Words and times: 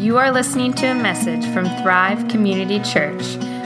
You 0.00 0.16
are 0.16 0.32
listening 0.32 0.72
to 0.74 0.86
a 0.86 0.94
message 0.94 1.44
from 1.52 1.66
Thrive 1.82 2.26
Community 2.28 2.80
Church, 2.80 3.22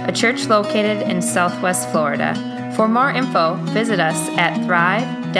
a 0.08 0.10
church 0.12 0.48
located 0.48 1.08
in 1.08 1.22
Southwest 1.22 1.88
Florida. 1.90 2.72
For 2.74 2.88
more 2.88 3.08
info, 3.08 3.54
visit 3.66 4.00
us 4.00 4.16
at 4.30 4.56
thrive-fl.org. 4.66 5.36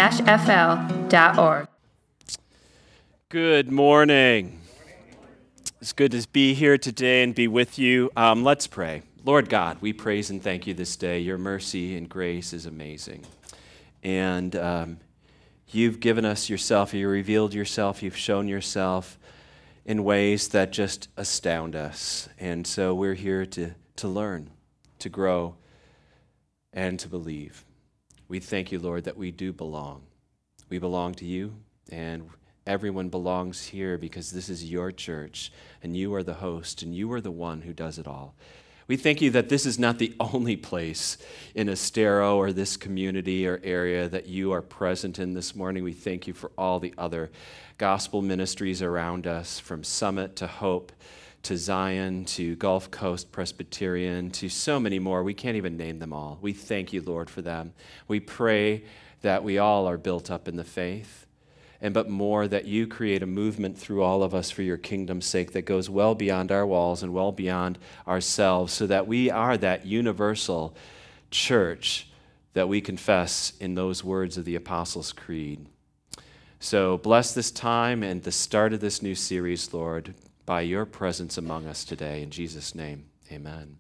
Good 3.29 3.73
morning. 3.73 4.61
It's 5.81 5.93
good 5.93 6.13
to 6.13 6.29
be 6.29 6.55
here 6.55 6.79
today 6.79 7.25
and 7.25 7.35
be 7.35 7.49
with 7.49 7.77
you. 7.77 8.13
Um, 8.17 8.45
let's 8.45 8.69
pray. 8.69 9.03
Lord 9.25 9.49
God, 9.49 9.79
we 9.81 9.93
praise 9.93 10.31
and 10.31 10.41
thank 10.41 10.65
you 10.69 10.75
this 10.75 10.95
day. 10.95 11.19
Your 11.19 11.39
mercy 11.39 11.97
and 11.97 12.09
grace 12.09 12.53
is 12.53 12.67
amazing. 12.67 13.25
And 14.05 14.55
um, 14.55 14.99
you've 15.71 15.99
given 15.99 16.25
us 16.25 16.49
yourself, 16.49 16.95
you 16.95 17.09
revealed 17.09 17.53
yourself, 17.53 18.01
you've 18.01 18.17
shown 18.17 18.47
yourself 18.47 19.19
in 19.85 20.05
ways 20.05 20.49
that 20.49 20.73
just 20.73 21.09
astound 21.17 21.77
us. 21.77 22.29
And 22.39 22.67
so 22.67 22.95
we're 22.95 23.15
here 23.15 23.45
to, 23.47 23.73
to 23.97 24.09
learn, 24.09 24.51
to 24.99 25.09
grow, 25.09 25.57
and 26.73 26.99
to 26.99 27.09
believe. 27.09 27.65
We 28.29 28.41
thank 28.41 28.73
you, 28.73 28.79
Lord, 28.79 29.05
that 29.05 29.17
we 29.17 29.31
do 29.31 29.53
belong. 29.53 30.03
We 30.71 30.79
belong 30.79 31.15
to 31.17 31.25
you, 31.25 31.55
and 31.91 32.29
everyone 32.67 33.11
belongs 33.11 33.67
here 33.67 33.99
because 33.99 34.33
this 34.33 34.49
is 34.49 34.71
your 34.71 34.91
church, 34.91 35.53
and 35.83 35.97
you 35.97 36.15
are 36.15 36.23
the 36.23 36.35
host, 36.35 36.83
and 36.83 36.95
you 36.95 37.13
are 37.13 37.21
the 37.21 37.31
one 37.31 37.63
who 37.63 37.73
does 37.73 37.99
it 37.99 38.09
all. 38.09 38.35
We 38.87 38.97
thank 38.97 39.23
you 39.23 39.31
that 39.31 39.49
this 39.49 39.65
is 39.65 39.79
not 39.79 39.99
the 39.99 40.15
only 40.21 40.57
place 40.57 41.19
in 41.55 41.69
Estero 41.69 42.37
or 42.37 42.53
this 42.53 42.77
community 42.77 43.47
or 43.47 43.61
area 43.63 44.09
that 44.09 44.27
you 44.27 44.53
are 44.53 44.63
present 44.63 45.19
in 45.19 45.35
this 45.35 45.55
morning. 45.55 45.85
We 45.85 45.93
thank 45.93 46.27
you 46.27 46.35
for 46.35 46.51
all 46.57 46.81
the 46.81 46.95
other 46.99 47.31
gospel 47.77 48.23
ministries 48.23 48.83
around 48.83 49.27
us, 49.27 49.59
from 49.59 49.83
Summit 49.83 50.37
to 50.37 50.47
Hope 50.47 50.93
to 51.43 51.57
Zion 51.57 52.25
to 52.25 52.55
Gulf 52.57 52.91
Coast 52.91 53.33
Presbyterian 53.33 54.31
to 54.31 54.49
so 54.49 54.79
many 54.79 54.99
more. 54.99 55.23
We 55.23 55.35
can't 55.35 55.57
even 55.57 55.77
name 55.77 55.99
them 55.99 56.13
all. 56.13 56.39
We 56.41 56.53
thank 56.53 56.93
you, 56.93 57.03
Lord, 57.03 57.29
for 57.29 57.43
them. 57.43 57.75
We 58.09 58.21
pray 58.21 58.85
that 59.23 59.43
we 59.43 59.59
all 59.59 59.87
are 59.87 59.99
built 59.99 60.31
up 60.31 60.47
in 60.49 60.57
the 60.57 60.65
faith, 60.65 61.27
and 61.81 61.93
but 61.93 62.09
more 62.09 62.47
that 62.47 62.65
you 62.65 62.87
create 62.87 63.23
a 63.23 63.27
movement 63.27 63.77
through 63.77 64.03
all 64.03 64.23
of 64.23 64.35
us 64.35 64.51
for 64.51 64.63
your 64.63 64.77
kingdom's 64.77 65.27
sake 65.27 65.53
that 65.53 65.63
goes 65.63 65.91
well 65.91 66.15
beyond 66.15 66.53
our 66.53 66.67
walls 66.67 67.03
and 67.03 67.13
well 67.13 67.33
beyond 67.33 67.79
ourselves, 68.07 68.73
so 68.73 68.87
that 68.87 69.07
we 69.07 69.31
are 69.31 69.57
that 69.59 69.85
universal 69.85 70.77
church 71.31 72.09
that 72.53 72.69
we 72.69 72.81
confess 72.81 73.53
in 73.59 73.75
those 73.75 74.05
words 74.05 74.39
of 74.39 74.45
the 74.45 74.55
Apostles' 74.55 75.13
Creed. 75.13 75.67
So 76.65 76.97
bless 76.97 77.35
this 77.35 77.51
time 77.51 78.03
and 78.03 78.23
the 78.23 78.33
start 78.33 78.73
of 78.73 78.81
this 78.81 79.03
new 79.03 79.15
series, 79.15 79.75
Lord, 79.75 80.15
by 80.47 80.63
your 80.63 80.87
presence 80.87 81.37
among 81.37 81.67
us 81.67 81.85
today. 81.85 82.23
In 82.23 82.31
Jesus' 82.31 82.75
name, 82.75 83.05
amen. 83.31 83.77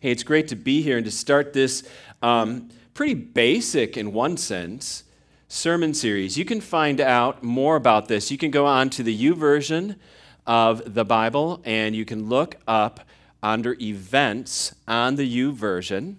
Hey, 0.00 0.10
it's 0.10 0.22
great 0.22 0.48
to 0.48 0.56
be 0.56 0.80
here 0.80 0.96
and 0.96 1.04
to 1.04 1.10
start 1.10 1.52
this 1.52 1.86
um, 2.22 2.70
pretty 2.94 3.12
basic, 3.12 3.98
in 3.98 4.14
one 4.14 4.38
sense, 4.38 5.04
sermon 5.46 5.92
series. 5.92 6.38
You 6.38 6.46
can 6.46 6.62
find 6.62 7.02
out 7.02 7.42
more 7.42 7.76
about 7.76 8.08
this. 8.08 8.30
You 8.30 8.38
can 8.38 8.50
go 8.50 8.64
on 8.64 8.88
to 8.88 9.02
the 9.02 9.12
U 9.12 9.36
YouVersion 9.36 9.96
of 10.46 10.94
the 10.94 11.04
Bible 11.04 11.60
and 11.66 11.94
you 11.94 12.06
can 12.06 12.30
look 12.30 12.56
up 12.66 13.00
under 13.42 13.76
events 13.78 14.74
on 14.88 15.16
the 15.16 15.38
YouVersion 15.38 16.16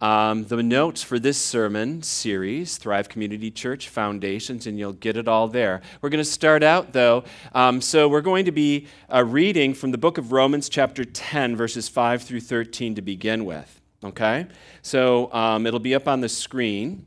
um, 0.00 0.44
the 0.44 0.62
notes 0.62 1.02
for 1.02 1.18
this 1.18 1.38
sermon 1.38 2.02
series, 2.02 2.76
Thrive 2.76 3.08
Community 3.08 3.50
Church 3.50 3.88
Foundations, 3.88 4.66
and 4.66 4.78
you'll 4.78 4.92
get 4.92 5.16
it 5.16 5.26
all 5.26 5.48
there. 5.48 5.82
We're 6.00 6.10
going 6.10 6.22
to 6.22 6.30
start 6.30 6.62
out, 6.62 6.92
though. 6.92 7.24
Um, 7.52 7.80
so, 7.80 8.08
we're 8.08 8.20
going 8.20 8.44
to 8.44 8.52
be 8.52 8.86
uh, 9.12 9.24
reading 9.24 9.74
from 9.74 9.90
the 9.90 9.98
book 9.98 10.16
of 10.16 10.30
Romans, 10.30 10.68
chapter 10.68 11.04
10, 11.04 11.56
verses 11.56 11.88
5 11.88 12.22
through 12.22 12.40
13 12.40 12.94
to 12.94 13.02
begin 13.02 13.44
with. 13.44 13.80
Okay? 14.04 14.46
So, 14.82 15.32
um, 15.32 15.66
it'll 15.66 15.80
be 15.80 15.94
up 15.94 16.06
on 16.06 16.20
the 16.20 16.28
screen 16.28 17.06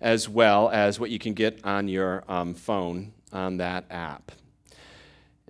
as 0.00 0.28
well 0.28 0.68
as 0.70 1.00
what 1.00 1.10
you 1.10 1.18
can 1.18 1.34
get 1.34 1.64
on 1.64 1.88
your 1.88 2.22
um, 2.28 2.54
phone 2.54 3.12
on 3.32 3.56
that 3.56 3.84
app. 3.90 4.30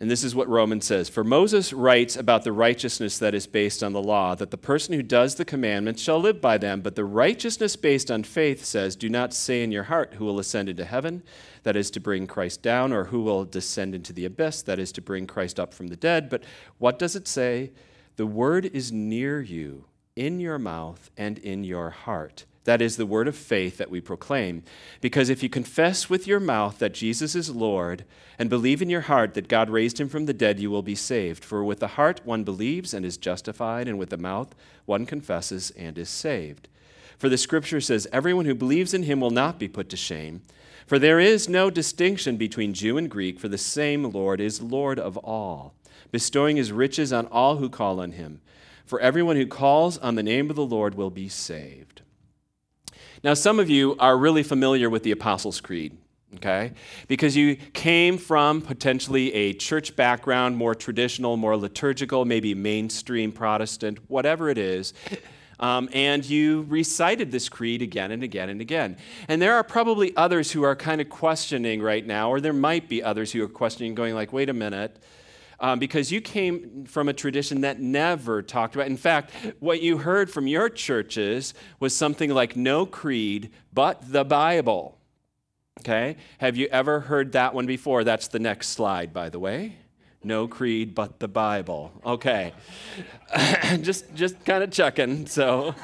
And 0.01 0.09
this 0.09 0.23
is 0.23 0.33
what 0.33 0.49
Romans 0.49 0.87
says 0.87 1.09
For 1.09 1.25
Moses 1.25 1.73
writes 1.73 2.17
about 2.17 2.45
the 2.45 2.53
righteousness 2.53 3.19
that 3.19 3.35
is 3.35 3.49
based 3.49 3.83
on 3.83 3.93
the 3.93 4.03
law, 4.03 4.37
that 4.37 4.53
the 4.53 4.57
person 4.57 4.95
who 4.95 5.03
does 5.03 5.35
the 5.35 5.45
commandments 5.45 6.01
shall 6.01 6.21
live 6.21 6.41
by 6.41 6.57
them. 6.57 6.81
But 6.81 6.95
the 6.95 7.05
righteousness 7.05 7.75
based 7.75 8.11
on 8.11 8.23
faith 8.23 8.65
says, 8.65 8.95
Do 8.95 9.09
not 9.09 9.35
say 9.35 9.63
in 9.63 9.73
your 9.73 9.85
heart, 9.85 10.15
Who 10.15 10.25
will 10.25 10.39
ascend 10.39 10.69
into 10.69 10.85
heaven? 10.85 11.25
That 11.65 11.77
is 11.77 11.91
to 11.91 12.01
bring 12.01 12.29
Christ 12.29 12.63
down, 12.63 12.93
or 12.93 13.05
who 13.05 13.23
will 13.23 13.45
descend 13.45 13.95
into 13.95 14.13
the 14.13 14.25
abyss? 14.25 14.63
That 14.63 14.79
is 14.79 14.93
to 14.93 15.03
bring 15.03 15.27
Christ 15.27 15.59
up 15.59 15.75
from 15.75 15.89
the 15.89 15.97
dead. 15.97 16.31
But 16.31 16.45
what 16.79 16.99
does 16.99 17.17
it 17.17 17.27
say? 17.27 17.73
The 18.15 18.27
word 18.27 18.67
is 18.67 18.93
near 18.93 19.41
you, 19.41 19.87
in 20.15 20.39
your 20.39 20.59
mouth 20.59 21.11
and 21.17 21.39
in 21.39 21.65
your 21.65 21.91
heart 21.91 22.45
that 22.69 22.83
is 22.83 22.99
the 22.99 23.07
word 23.07 23.27
of 23.27 23.35
faith 23.35 23.79
that 23.79 23.89
we 23.89 23.99
proclaim. 23.99 24.63
Because 25.01 25.31
if 25.31 25.43
you 25.43 25.49
confess 25.49 26.11
with 26.11 26.27
your 26.27 26.39
mouth 26.39 26.79
that 26.81 26.93
Jesus 26.93 27.35
is 27.35 27.49
Lord 27.49 28.05
and 28.39 28.51
believe 28.51 28.83
in 28.83 28.91
your 28.91 29.01
heart 29.01 29.33
that 29.33 29.49
God 29.49 29.71
raised 29.71 29.99
him 29.99 30.11
from 30.11 30.27
the 30.27 30.35
dead, 30.35 30.61
you 30.61 30.71
will 30.71 30.83
be 30.83 30.95
saved. 30.95 31.43
For 31.43 31.65
with 31.65 31.81
the 31.81 31.87
heart 31.89 32.21
one 32.27 32.45
believes 32.45 32.93
and 32.93 33.07
is 33.07 33.17
justified, 33.17 33.89
and 33.89 33.99
with 33.99 34.11
the 34.11 34.19
mouth 34.19 34.55
one 34.85 35.07
confesses 35.07 35.71
and 35.79 35.97
is 35.97 36.11
saved. 36.11 36.69
For 37.17 37.31
the 37.31 37.39
scripture 37.39 37.81
says, 37.81 38.07
Everyone 38.13 38.45
who 38.45 38.55
believes 38.55 38.93
in 38.93 39.05
him 39.05 39.19
will 39.19 39.31
not 39.31 39.59
be 39.59 39.67
put 39.67 39.89
to 39.89 39.97
shame. 39.97 40.43
For 40.87 40.99
there 40.99 41.19
is 41.19 41.49
no 41.49 41.71
distinction 41.71 42.37
between 42.37 42.75
Jew 42.75 42.99
and 42.99 43.09
Greek, 43.09 43.41
for 43.41 43.49
the 43.49 43.57
same 43.57 44.05
Lord 44.05 44.43
is 44.43 44.61
Lord 44.61 44.99
of 44.99 45.17
all, 45.17 45.73
bestowing 46.13 46.59
his 46.59 46.71
riches 46.71 47.15
on 47.15 47.29
all 47.29 47.57
who 47.57 47.71
call 47.71 47.99
on 47.99 48.13
him. 48.13 48.43
For 48.85 49.01
everyone 49.01 49.37
who 49.37 49.47
calls 49.47 49.97
on 49.97 50.17
the 50.17 50.23
name 50.23 50.51
of 50.51 50.57
the 50.57 50.67
Lord 50.67 50.97
will 50.97 51.09
be 51.09 51.31
saved. 51.31 52.03
Now, 53.25 53.35
some 53.35 53.59
of 53.59 53.69
you 53.69 53.97
are 53.99 54.17
really 54.17 54.43
familiar 54.43 54.89
with 54.89 55.03
the 55.03 55.11
Apostles' 55.11 55.61
Creed, 55.61 55.97
okay? 56.37 56.73
Because 57.09 57.37
you 57.37 57.57
came 57.57 58.17
from 58.17 58.63
potentially 58.63 59.33
a 59.35 59.53
church 59.55 59.97
background, 59.97 60.57
more 60.57 60.75
traditional, 60.75 61.37
more 61.37 61.57
liturgical, 61.57 62.25
maybe 62.25 62.55
mainstream 62.55 63.33
Protestant, 63.33 63.99
whatever 64.09 64.49
it 64.49 64.59
is. 64.59 64.95
Um, 65.61 65.89
and 65.93 66.25
you 66.25 66.67
recited 66.69 67.33
this 67.33 67.49
creed 67.49 67.83
again 67.83 68.13
and 68.13 68.23
again 68.23 68.49
and 68.49 68.61
again. 68.61 68.97
And 69.27 69.43
there 69.43 69.55
are 69.55 69.65
probably 69.65 70.17
others 70.17 70.53
who 70.53 70.63
are 70.63 70.77
kind 70.77 71.01
of 71.01 71.09
questioning 71.09 71.83
right 71.83 72.07
now, 72.07 72.31
or 72.31 72.41
there 72.41 72.53
might 72.53 72.89
be 72.89 73.03
others 73.03 73.33
who 73.33 73.43
are 73.43 73.49
questioning, 73.49 73.97
going 73.97 74.15
like, 74.15 74.33
wait 74.33 74.49
a 74.49 74.53
minute, 74.53 74.97
um, 75.61 75.79
because 75.79 76.13
you 76.13 76.21
came 76.21 76.85
from 76.85 77.09
a 77.09 77.13
tradition 77.13 77.63
that 77.63 77.81
never 77.81 78.43
talked 78.43 78.75
about. 78.75 78.87
In 78.87 78.97
fact, 78.97 79.33
what 79.59 79.83
you 79.83 79.99
heard 79.99 80.31
from 80.31 80.47
your 80.47 80.69
churches 80.69 81.55
was 81.81 81.95
something 81.95 82.31
like 82.31 82.57
no 82.57 82.87
creed 82.87 83.51
but 83.73 84.13
the 84.13 84.25
Bible. 84.25 84.99
Okay? 85.81 86.17
Have 86.39 86.57
you 86.57 86.69
ever 86.71 87.01
heard 87.01 87.33
that 87.33 87.55
one 87.55 87.67
before? 87.67 88.05
That's 88.05 88.29
the 88.29 88.39
next 88.39 88.69
slide, 88.69 89.13
by 89.13 89.29
the 89.29 89.39
way. 89.39 89.77
No 90.23 90.49
creed 90.49 90.95
but 90.95 91.21
the 91.21 91.29
Bible. 91.29 91.93
Okay. 92.05 92.53
just 93.81 94.13
just 94.15 94.45
kind 94.45 94.65
of 94.65 94.71
checking. 94.71 95.27
So 95.27 95.75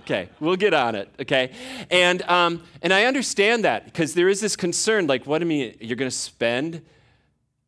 okay 0.00 0.28
we'll 0.40 0.56
get 0.56 0.74
on 0.74 0.94
it 0.96 1.08
okay 1.20 1.52
and 1.90 2.22
um, 2.22 2.62
and 2.82 2.92
i 2.92 3.04
understand 3.04 3.64
that 3.64 3.84
because 3.84 4.14
there 4.14 4.28
is 4.28 4.40
this 4.40 4.56
concern 4.56 5.06
like 5.06 5.24
what 5.26 5.38
do 5.38 5.44
you 5.44 5.48
mean 5.48 5.76
you're 5.78 5.94
going 5.94 6.10
to 6.10 6.16
spend 6.16 6.82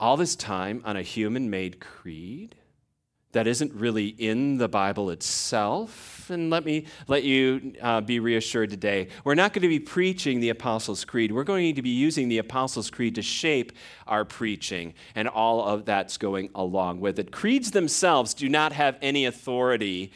all 0.02 0.16
this 0.16 0.34
time 0.34 0.82
on 0.84 0.96
a 0.96 1.02
human 1.02 1.48
made 1.48 1.78
creed 1.78 2.56
that 3.30 3.46
isn't 3.46 3.72
really 3.72 4.08
in 4.08 4.58
the 4.58 4.68
Bible 4.68 5.10
itself. 5.10 6.28
And 6.28 6.50
let 6.50 6.64
me 6.64 6.86
let 7.06 7.22
you 7.22 7.74
uh, 7.80 8.00
be 8.00 8.18
reassured 8.18 8.70
today. 8.70 9.06
We're 9.22 9.36
not 9.36 9.52
going 9.52 9.62
to 9.62 9.68
be 9.68 9.78
preaching 9.78 10.40
the 10.40 10.48
Apostles' 10.48 11.04
Creed. 11.04 11.30
We're 11.30 11.44
going 11.44 11.76
to 11.76 11.82
be 11.82 11.90
using 11.90 12.28
the 12.28 12.38
Apostles' 12.38 12.90
Creed 12.90 13.14
to 13.14 13.22
shape 13.22 13.70
our 14.08 14.24
preaching, 14.24 14.94
and 15.14 15.28
all 15.28 15.64
of 15.64 15.84
that's 15.84 16.16
going 16.16 16.50
along 16.52 16.98
with 16.98 17.20
it. 17.20 17.30
Creeds 17.30 17.70
themselves 17.70 18.34
do 18.34 18.48
not 18.48 18.72
have 18.72 18.98
any 19.02 19.24
authority 19.24 20.10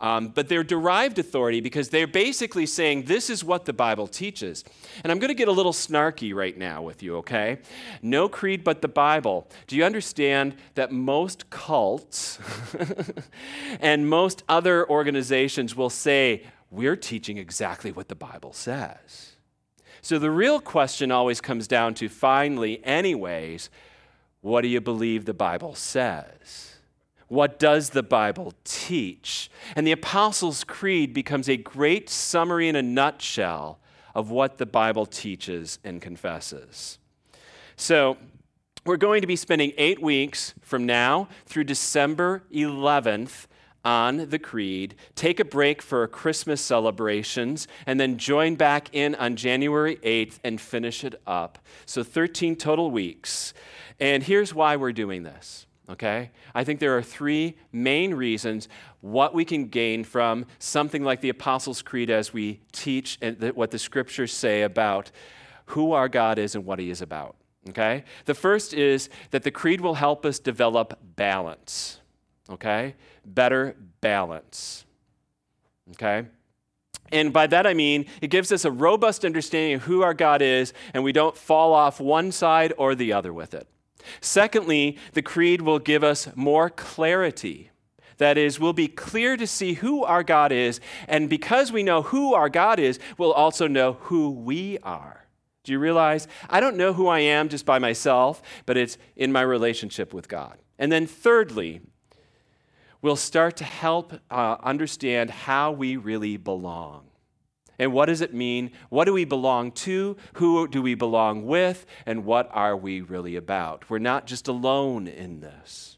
um, 0.00 0.28
but 0.28 0.48
they're 0.48 0.64
derived 0.64 1.18
authority 1.18 1.60
because 1.60 1.88
they're 1.88 2.06
basically 2.06 2.66
saying 2.66 3.04
this 3.04 3.30
is 3.30 3.42
what 3.42 3.64
the 3.64 3.72
Bible 3.72 4.06
teaches. 4.06 4.62
And 5.02 5.10
I'm 5.10 5.18
going 5.18 5.28
to 5.28 5.34
get 5.34 5.48
a 5.48 5.52
little 5.52 5.72
snarky 5.72 6.34
right 6.34 6.56
now 6.56 6.82
with 6.82 7.02
you, 7.02 7.16
okay? 7.16 7.58
No 8.02 8.28
creed 8.28 8.62
but 8.62 8.82
the 8.82 8.88
Bible. 8.88 9.48
Do 9.66 9.76
you 9.76 9.84
understand 9.84 10.56
that 10.74 10.92
most 10.92 11.48
cults 11.48 12.38
and 13.80 14.08
most 14.08 14.42
other 14.48 14.88
organizations 14.88 15.74
will 15.74 15.90
say, 15.90 16.44
we're 16.70 16.96
teaching 16.96 17.38
exactly 17.38 17.90
what 17.90 18.08
the 18.08 18.14
Bible 18.14 18.52
says? 18.52 19.36
So 20.02 20.18
the 20.18 20.30
real 20.30 20.60
question 20.60 21.10
always 21.10 21.40
comes 21.40 21.66
down 21.66 21.94
to 21.94 22.08
finally, 22.10 22.84
anyways, 22.84 23.70
what 24.42 24.60
do 24.60 24.68
you 24.68 24.80
believe 24.80 25.24
the 25.24 25.34
Bible 25.34 25.74
says? 25.74 26.75
What 27.28 27.58
does 27.58 27.90
the 27.90 28.02
Bible 28.02 28.52
teach? 28.64 29.50
And 29.74 29.86
the 29.86 29.92
Apostles' 29.92 30.64
Creed 30.64 31.12
becomes 31.12 31.48
a 31.48 31.56
great 31.56 32.08
summary 32.08 32.68
in 32.68 32.76
a 32.76 32.82
nutshell 32.82 33.78
of 34.14 34.30
what 34.30 34.58
the 34.58 34.66
Bible 34.66 35.06
teaches 35.06 35.78
and 35.84 36.00
confesses. 36.00 36.98
So, 37.76 38.16
we're 38.86 38.96
going 38.96 39.20
to 39.20 39.26
be 39.26 39.34
spending 39.34 39.72
eight 39.76 40.00
weeks 40.00 40.54
from 40.60 40.86
now 40.86 41.28
through 41.46 41.64
December 41.64 42.44
11th 42.52 43.46
on 43.84 44.28
the 44.30 44.38
Creed, 44.38 44.94
take 45.14 45.38
a 45.40 45.44
break 45.44 45.80
for 45.80 46.06
Christmas 46.08 46.60
celebrations, 46.60 47.68
and 47.86 48.00
then 48.00 48.18
join 48.18 48.56
back 48.56 48.88
in 48.92 49.14
on 49.14 49.36
January 49.36 49.96
8th 49.96 50.38
and 50.42 50.60
finish 50.60 51.04
it 51.04 51.20
up. 51.26 51.58
So 51.84 52.02
13 52.02 52.56
total 52.56 52.90
weeks. 52.90 53.54
And 54.00 54.22
here's 54.22 54.52
why 54.52 54.76
we're 54.76 54.92
doing 54.92 55.22
this, 55.22 55.66
okay? 55.90 56.30
I 56.54 56.64
think 56.64 56.80
there 56.80 56.96
are 56.96 57.02
three 57.02 57.56
main 57.72 58.14
reasons 58.14 58.68
what 59.00 59.34
we 59.34 59.44
can 59.44 59.68
gain 59.68 60.04
from 60.04 60.46
something 60.58 61.04
like 61.04 61.20
the 61.20 61.28
Apostles' 61.28 61.82
Creed 61.82 62.10
as 62.10 62.32
we 62.32 62.60
teach 62.72 63.18
and 63.22 63.52
what 63.54 63.70
the 63.70 63.78
scriptures 63.78 64.32
say 64.32 64.62
about 64.62 65.10
who 65.66 65.92
our 65.92 66.08
God 66.08 66.38
is 66.38 66.54
and 66.54 66.64
what 66.64 66.78
he 66.78 66.90
is 66.90 67.02
about. 67.02 67.36
Okay? 67.68 68.04
The 68.24 68.34
first 68.34 68.74
is 68.74 69.08
that 69.30 69.42
the 69.42 69.50
creed 69.50 69.80
will 69.80 69.94
help 69.94 70.24
us 70.24 70.38
develop 70.38 70.98
balance. 71.16 72.00
Okay? 72.48 72.94
Better 73.24 73.76
balance. 74.00 74.84
Okay? 75.92 76.26
And 77.12 77.32
by 77.32 77.46
that 77.48 77.66
I 77.66 77.74
mean 77.74 78.06
it 78.20 78.28
gives 78.28 78.52
us 78.52 78.64
a 78.64 78.70
robust 78.70 79.24
understanding 79.24 79.74
of 79.74 79.82
who 79.82 80.02
our 80.02 80.14
God 80.14 80.42
is, 80.42 80.72
and 80.94 81.02
we 81.02 81.12
don't 81.12 81.36
fall 81.36 81.72
off 81.72 82.00
one 82.00 82.32
side 82.32 82.72
or 82.78 82.94
the 82.94 83.12
other 83.12 83.32
with 83.32 83.54
it. 83.54 83.68
Secondly, 84.20 84.96
the 85.12 85.22
creed 85.22 85.62
will 85.62 85.78
give 85.78 86.04
us 86.04 86.28
more 86.34 86.70
clarity. 86.70 87.70
That 88.18 88.38
is, 88.38 88.58
we'll 88.58 88.72
be 88.72 88.88
clear 88.88 89.36
to 89.36 89.46
see 89.46 89.74
who 89.74 90.04
our 90.04 90.22
God 90.22 90.50
is, 90.52 90.80
and 91.06 91.28
because 91.28 91.70
we 91.70 91.82
know 91.82 92.02
who 92.02 92.34
our 92.34 92.48
God 92.48 92.78
is, 92.78 92.98
we'll 93.18 93.32
also 93.32 93.66
know 93.66 93.94
who 93.94 94.30
we 94.30 94.78
are. 94.82 95.26
Do 95.64 95.72
you 95.72 95.78
realize? 95.78 96.28
I 96.48 96.60
don't 96.60 96.76
know 96.76 96.92
who 96.92 97.08
I 97.08 97.18
am 97.20 97.48
just 97.48 97.66
by 97.66 97.78
myself, 97.78 98.40
but 98.66 98.76
it's 98.76 98.96
in 99.16 99.32
my 99.32 99.42
relationship 99.42 100.14
with 100.14 100.28
God. 100.28 100.58
And 100.78 100.92
then, 100.92 101.06
thirdly, 101.06 101.80
we'll 103.02 103.16
start 103.16 103.56
to 103.56 103.64
help 103.64 104.14
uh, 104.30 104.56
understand 104.62 105.30
how 105.30 105.72
we 105.72 105.96
really 105.96 106.36
belong. 106.36 107.05
And 107.78 107.92
what 107.92 108.06
does 108.06 108.20
it 108.20 108.34
mean? 108.34 108.70
What 108.88 109.04
do 109.04 109.12
we 109.12 109.24
belong 109.24 109.72
to? 109.72 110.16
Who 110.34 110.66
do 110.68 110.80
we 110.80 110.94
belong 110.94 111.46
with? 111.46 111.86
And 112.06 112.24
what 112.24 112.48
are 112.52 112.76
we 112.76 113.00
really 113.00 113.36
about? 113.36 113.90
We're 113.90 113.98
not 113.98 114.26
just 114.26 114.48
alone 114.48 115.06
in 115.06 115.40
this. 115.40 115.96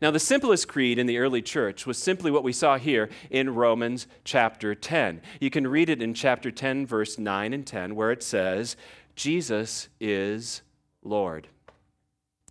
Now, 0.00 0.10
the 0.10 0.18
simplest 0.18 0.66
creed 0.66 0.98
in 0.98 1.06
the 1.06 1.18
early 1.18 1.42
church 1.42 1.86
was 1.86 1.98
simply 1.98 2.30
what 2.30 2.42
we 2.42 2.52
saw 2.52 2.78
here 2.78 3.10
in 3.28 3.54
Romans 3.54 4.06
chapter 4.24 4.74
10. 4.74 5.20
You 5.40 5.50
can 5.50 5.66
read 5.66 5.90
it 5.90 6.00
in 6.00 6.14
chapter 6.14 6.50
10, 6.50 6.86
verse 6.86 7.18
9 7.18 7.52
and 7.52 7.66
10, 7.66 7.94
where 7.94 8.10
it 8.10 8.22
says, 8.22 8.76
Jesus 9.14 9.88
is 10.00 10.62
Lord. 11.02 11.48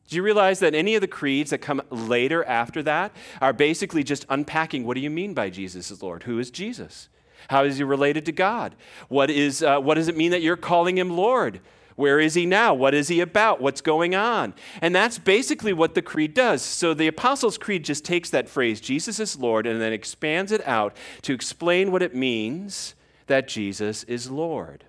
Do 0.07 0.15
you 0.15 0.23
realize 0.23 0.59
that 0.59 0.75
any 0.75 0.95
of 0.95 1.01
the 1.01 1.07
creeds 1.07 1.49
that 1.51 1.59
come 1.59 1.81
later 1.89 2.43
after 2.43 2.83
that 2.83 3.15
are 3.41 3.53
basically 3.53 4.03
just 4.03 4.25
unpacking 4.29 4.83
what 4.83 4.95
do 4.95 5.01
you 5.01 5.09
mean 5.09 5.33
by 5.33 5.49
Jesus 5.49 5.91
is 5.91 6.03
Lord? 6.03 6.23
Who 6.23 6.39
is 6.39 6.51
Jesus? 6.51 7.09
How 7.49 7.63
is 7.63 7.77
he 7.77 7.83
related 7.83 8.27
to 8.27 8.31
God? 8.31 8.75
What, 9.07 9.31
is, 9.31 9.63
uh, 9.63 9.79
what 9.79 9.95
does 9.95 10.07
it 10.07 10.15
mean 10.15 10.29
that 10.31 10.43
you're 10.43 10.55
calling 10.55 10.99
him 10.99 11.09
Lord? 11.09 11.61
Where 11.95 12.19
is 12.19 12.35
he 12.35 12.45
now? 12.45 12.75
What 12.75 12.93
is 12.93 13.07
he 13.07 13.21
about? 13.21 13.59
What's 13.59 13.81
going 13.81 14.13
on? 14.13 14.53
And 14.81 14.93
that's 14.93 15.17
basically 15.17 15.73
what 15.73 15.95
the 15.95 16.03
creed 16.03 16.35
does. 16.35 16.61
So 16.61 16.93
the 16.93 17.07
Apostles' 17.07 17.57
Creed 17.57 17.83
just 17.83 18.05
takes 18.05 18.29
that 18.29 18.47
phrase, 18.47 18.79
Jesus 18.79 19.19
is 19.19 19.35
Lord, 19.35 19.65
and 19.65 19.81
then 19.81 19.91
expands 19.91 20.51
it 20.51 20.65
out 20.67 20.95
to 21.23 21.33
explain 21.33 21.91
what 21.91 22.03
it 22.03 22.13
means 22.13 22.93
that 23.25 23.47
Jesus 23.47 24.03
is 24.03 24.29
Lord. 24.29 24.85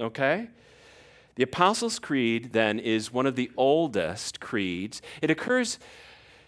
Okay? 0.00 0.48
The 1.34 1.42
Apostles' 1.42 1.98
Creed, 1.98 2.54
then, 2.54 2.78
is 2.78 3.12
one 3.12 3.26
of 3.26 3.36
the 3.36 3.50
oldest 3.58 4.40
creeds. 4.40 5.02
It 5.20 5.30
occurs 5.30 5.78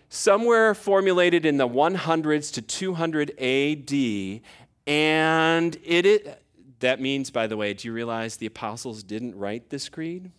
somewhere 0.08 0.74
formulated 0.74 1.44
in 1.44 1.58
the 1.58 1.68
100s 1.68 2.52
to 2.54 2.62
200 2.62 3.30
AD, 3.38 4.40
and 4.86 5.76
it, 5.84 6.06
it 6.06 6.42
that 6.80 7.00
means, 7.00 7.30
by 7.30 7.46
the 7.46 7.56
way, 7.56 7.74
do 7.74 7.88
you 7.88 7.92
realize 7.92 8.36
the 8.36 8.46
apostles 8.46 9.02
didn't 9.02 9.36
write 9.36 9.70
this 9.70 9.88
creed? 9.88 10.30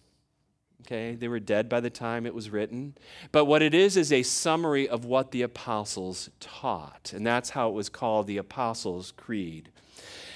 Okay, 0.82 1.16
they 1.16 1.28
were 1.28 1.40
dead 1.40 1.68
by 1.68 1.82
the 1.82 1.90
time 1.90 2.26
it 2.26 2.34
was 2.34 2.50
written. 2.50 2.96
But 3.34 3.46
what 3.46 3.62
it 3.62 3.74
is 3.74 3.98
is 3.98 4.14
a 4.14 4.24
summary 4.24 4.88
of 4.88 5.04
what 5.04 5.32
the 5.32 5.42
apostles 5.42 6.30
taught. 6.40 7.12
And 7.14 7.28
that's 7.28 7.50
how 7.50 7.68
it 7.68 7.74
was 7.74 7.90
called 7.90 8.26
the 8.28 8.38
Apostles' 8.38 9.12
Creed. 9.12 9.70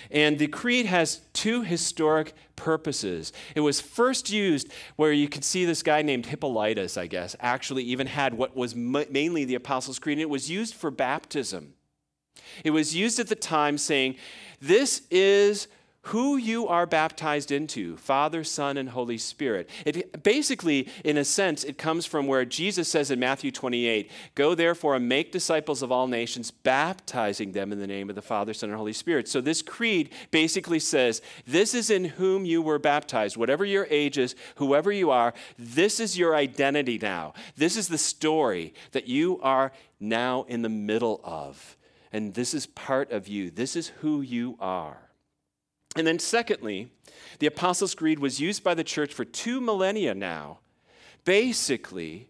And 0.10 0.38
the 0.38 0.48
creed 0.48 0.88
has 0.88 1.22
two 1.31 1.62
historic 1.62 2.34
purposes. 2.58 3.31
It 3.56 3.62
was 3.62 3.80
first 3.80 4.30
used 4.30 4.68
where 4.98 5.13
you 5.13 5.30
could 5.30 5.46
see 5.46 5.63
this 5.63 5.84
guy 5.84 6.02
named 6.02 6.25
Hippolytus, 6.25 6.98
I 6.98 7.08
guess, 7.08 7.34
actually 7.40 7.84
even 7.84 8.08
had 8.08 8.34
what 8.34 8.54
was 8.54 8.75
mainly 8.75 9.46
the 9.46 9.56
Apostles' 9.56 10.00
Creed. 10.00 10.18
And 10.18 10.24
it 10.24 10.30
was 10.30 10.50
used 10.50 10.75
for 10.75 10.92
baptism. 10.92 11.75
It 12.63 12.72
was 12.72 12.95
used 12.95 13.19
at 13.19 13.28
the 13.28 13.36
time 13.36 13.78
saying, 13.78 14.16
This 14.60 15.04
is 15.10 15.68
who 16.06 16.36
you 16.36 16.68
are 16.68 16.88
baptized 16.88 17.51
into 17.51 17.95
father 17.95 18.44
son 18.44 18.75
and 18.75 18.89
holy 18.89 19.19
spirit. 19.19 19.69
It 19.86 20.24
basically 20.24 20.88
in 21.06 21.18
a 21.18 21.24
sense 21.24 21.63
it 21.63 21.78
comes 21.78 22.07
from 22.07 22.25
where 22.25 22.44
jesus 22.44 22.88
says 22.88 23.12
in 23.12 23.19
matthew 23.19 23.51
28 23.51 24.10
go 24.33 24.56
therefore 24.56 24.95
and 24.95 25.07
make 25.07 25.31
disciples 25.31 25.83
of 25.83 25.92
all 25.92 26.07
nations 26.07 26.50
baptizing 26.50 27.51
them 27.51 27.72
in 27.72 27.80
the 27.80 27.86
name 27.86 28.10
of 28.10 28.16
the 28.16 28.22
father 28.22 28.54
son 28.54 28.69
and 28.72 28.77
holy 28.77 28.94
spirit. 28.94 29.27
So 29.27 29.42
this 29.42 29.62
creed 29.62 30.10
basically 30.31 30.80
says 30.80 31.22
this 31.45 31.75
is 31.75 31.92
in 31.92 32.06
whom 32.06 32.45
you 32.45 32.63
were 32.63 32.80
baptized. 32.80 33.38
Whatever 33.38 33.63
your 33.63 33.88
age 33.92 34.18
is 34.18 34.36
whoever 34.56 34.92
you 34.92 35.12
are 35.12 35.36
this 35.60 36.00
is 36.00 36.18
your 36.18 36.36
identity 36.36 36.98
now. 36.98 37.34
This 37.56 37.77
is 37.77 37.88
the 37.88 38.00
story 38.00 38.74
that 38.94 39.07
you 39.07 39.39
are 39.44 39.72
now 40.00 40.45
in 40.48 40.63
the 40.63 40.69
middle 40.69 41.22
of 41.24 41.77
and 42.12 42.34
this 42.34 42.54
is 42.54 42.66
part 42.66 43.12
of 43.12 43.28
you. 43.28 43.50
This 43.50 43.75
is 43.75 43.90
who 44.00 44.22
you 44.22 44.58
are. 44.60 44.98
And 45.96 46.08
then, 46.08 46.19
secondly, 46.19 46.92
the 47.40 47.48
Apostles' 47.48 47.96
Creed 47.96 48.19
was 48.19 48.40
used 48.40 48.63
by 48.63 48.74
the 48.74 48.84
church 48.84 49.13
for 49.13 49.25
two 49.25 49.60
millennia 49.60 50.16
now, 50.16 50.60
basically 51.25 52.30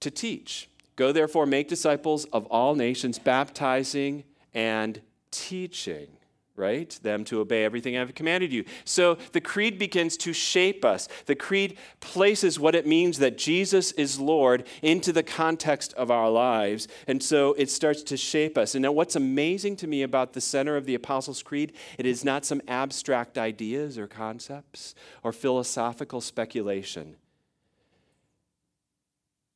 to 0.00 0.10
teach. 0.10 0.68
Go 0.96 1.12
therefore, 1.12 1.46
make 1.46 1.68
disciples 1.68 2.24
of 2.26 2.46
all 2.46 2.74
nations, 2.74 3.18
baptizing 3.18 4.24
and 4.52 5.00
teaching 5.30 6.08
right? 6.54 6.98
Them 7.02 7.24
to 7.24 7.40
obey 7.40 7.64
everything 7.64 7.96
I've 7.96 8.14
commanded 8.14 8.52
you. 8.52 8.64
So 8.84 9.16
the 9.32 9.40
creed 9.40 9.78
begins 9.78 10.16
to 10.18 10.32
shape 10.32 10.84
us. 10.84 11.08
The 11.26 11.34
creed 11.34 11.78
places 12.00 12.60
what 12.60 12.74
it 12.74 12.86
means 12.86 13.18
that 13.18 13.38
Jesus 13.38 13.92
is 13.92 14.20
Lord 14.20 14.66
into 14.82 15.12
the 15.12 15.22
context 15.22 15.94
of 15.94 16.10
our 16.10 16.28
lives. 16.28 16.88
And 17.06 17.22
so 17.22 17.54
it 17.54 17.70
starts 17.70 18.02
to 18.04 18.16
shape 18.16 18.58
us. 18.58 18.74
And 18.74 18.82
now, 18.82 18.92
what's 18.92 19.16
amazing 19.16 19.76
to 19.76 19.86
me 19.86 20.02
about 20.02 20.34
the 20.34 20.40
center 20.40 20.76
of 20.76 20.84
the 20.84 20.94
Apostles' 20.94 21.42
Creed, 21.42 21.72
it 21.98 22.06
is 22.06 22.24
not 22.24 22.44
some 22.44 22.60
abstract 22.68 23.38
ideas 23.38 23.96
or 23.96 24.06
concepts 24.06 24.94
or 25.22 25.32
philosophical 25.32 26.20
speculation. 26.20 27.16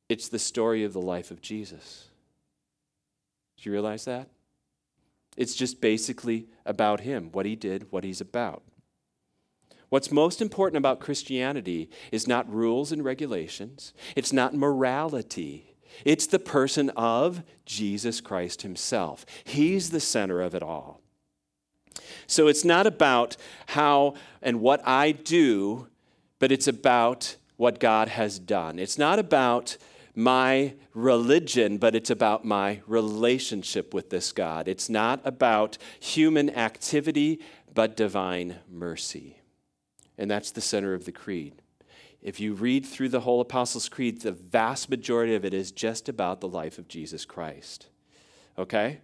It's 0.09 0.29
the 0.29 0.39
story 0.39 0.83
of 0.83 0.93
the 0.93 1.01
life 1.01 1.31
of 1.31 1.41
Jesus. 1.41 2.05
Do 3.57 3.69
you 3.69 3.73
realize 3.73 4.05
that? 4.05 4.29
It's 5.37 5.55
just 5.55 5.79
basically 5.79 6.47
about 6.65 7.01
him, 7.01 7.29
what 7.31 7.45
he 7.45 7.55
did, 7.55 7.91
what 7.91 8.03
he's 8.03 8.19
about. 8.19 8.63
What's 9.89 10.11
most 10.11 10.41
important 10.41 10.77
about 10.77 10.99
Christianity 10.99 11.89
is 12.11 12.27
not 12.27 12.51
rules 12.51 12.91
and 12.91 13.05
regulations, 13.05 13.93
it's 14.15 14.33
not 14.33 14.53
morality. 14.53 15.63
It's 16.05 16.27
the 16.27 16.37
person 16.37 16.91
of 16.91 17.41
Jesus 17.65 18.21
Christ 18.21 18.61
himself. 18.61 19.25
He's 19.45 19.89
the 19.89 19.99
center 19.99 20.41
of 20.41 20.53
it 20.53 20.61
all. 20.61 21.01
So 22.27 22.47
it's 22.47 22.65
not 22.65 22.85
about 22.85 23.35
how 23.67 24.13
and 24.41 24.61
what 24.61 24.85
I 24.85 25.11
do, 25.11 25.87
but 26.37 26.51
it's 26.51 26.67
about 26.67 27.37
what 27.55 27.79
God 27.79 28.09
has 28.09 28.37
done. 28.37 28.77
It's 28.77 28.97
not 28.97 29.17
about 29.17 29.77
my 30.17 30.73
religion, 30.95 31.77
but 31.77 31.93
it's 31.93 32.09
about 32.09 32.43
my 32.43 32.81
relationship 32.87 33.93
with 33.93 34.09
this 34.09 34.31
God. 34.31 34.67
It's 34.67 34.89
not 34.89 35.21
about 35.23 35.77
human 35.99 36.49
activity, 36.49 37.39
but 37.71 37.95
divine 37.95 38.55
mercy. 38.67 39.37
And 40.17 40.29
that's 40.29 40.49
the 40.49 40.59
center 40.59 40.95
of 40.95 41.05
the 41.05 41.11
creed. 41.11 41.61
If 42.19 42.39
you 42.39 42.55
read 42.55 42.83
through 42.83 43.09
the 43.09 43.19
whole 43.19 43.39
Apostles' 43.41 43.87
Creed, 43.87 44.21
the 44.21 44.31
vast 44.31 44.89
majority 44.89 45.35
of 45.35 45.45
it 45.45 45.53
is 45.53 45.71
just 45.71 46.09
about 46.09 46.41
the 46.41 46.47
life 46.47 46.79
of 46.79 46.87
Jesus 46.87 47.23
Christ. 47.23 47.85
Okay? 48.57 49.01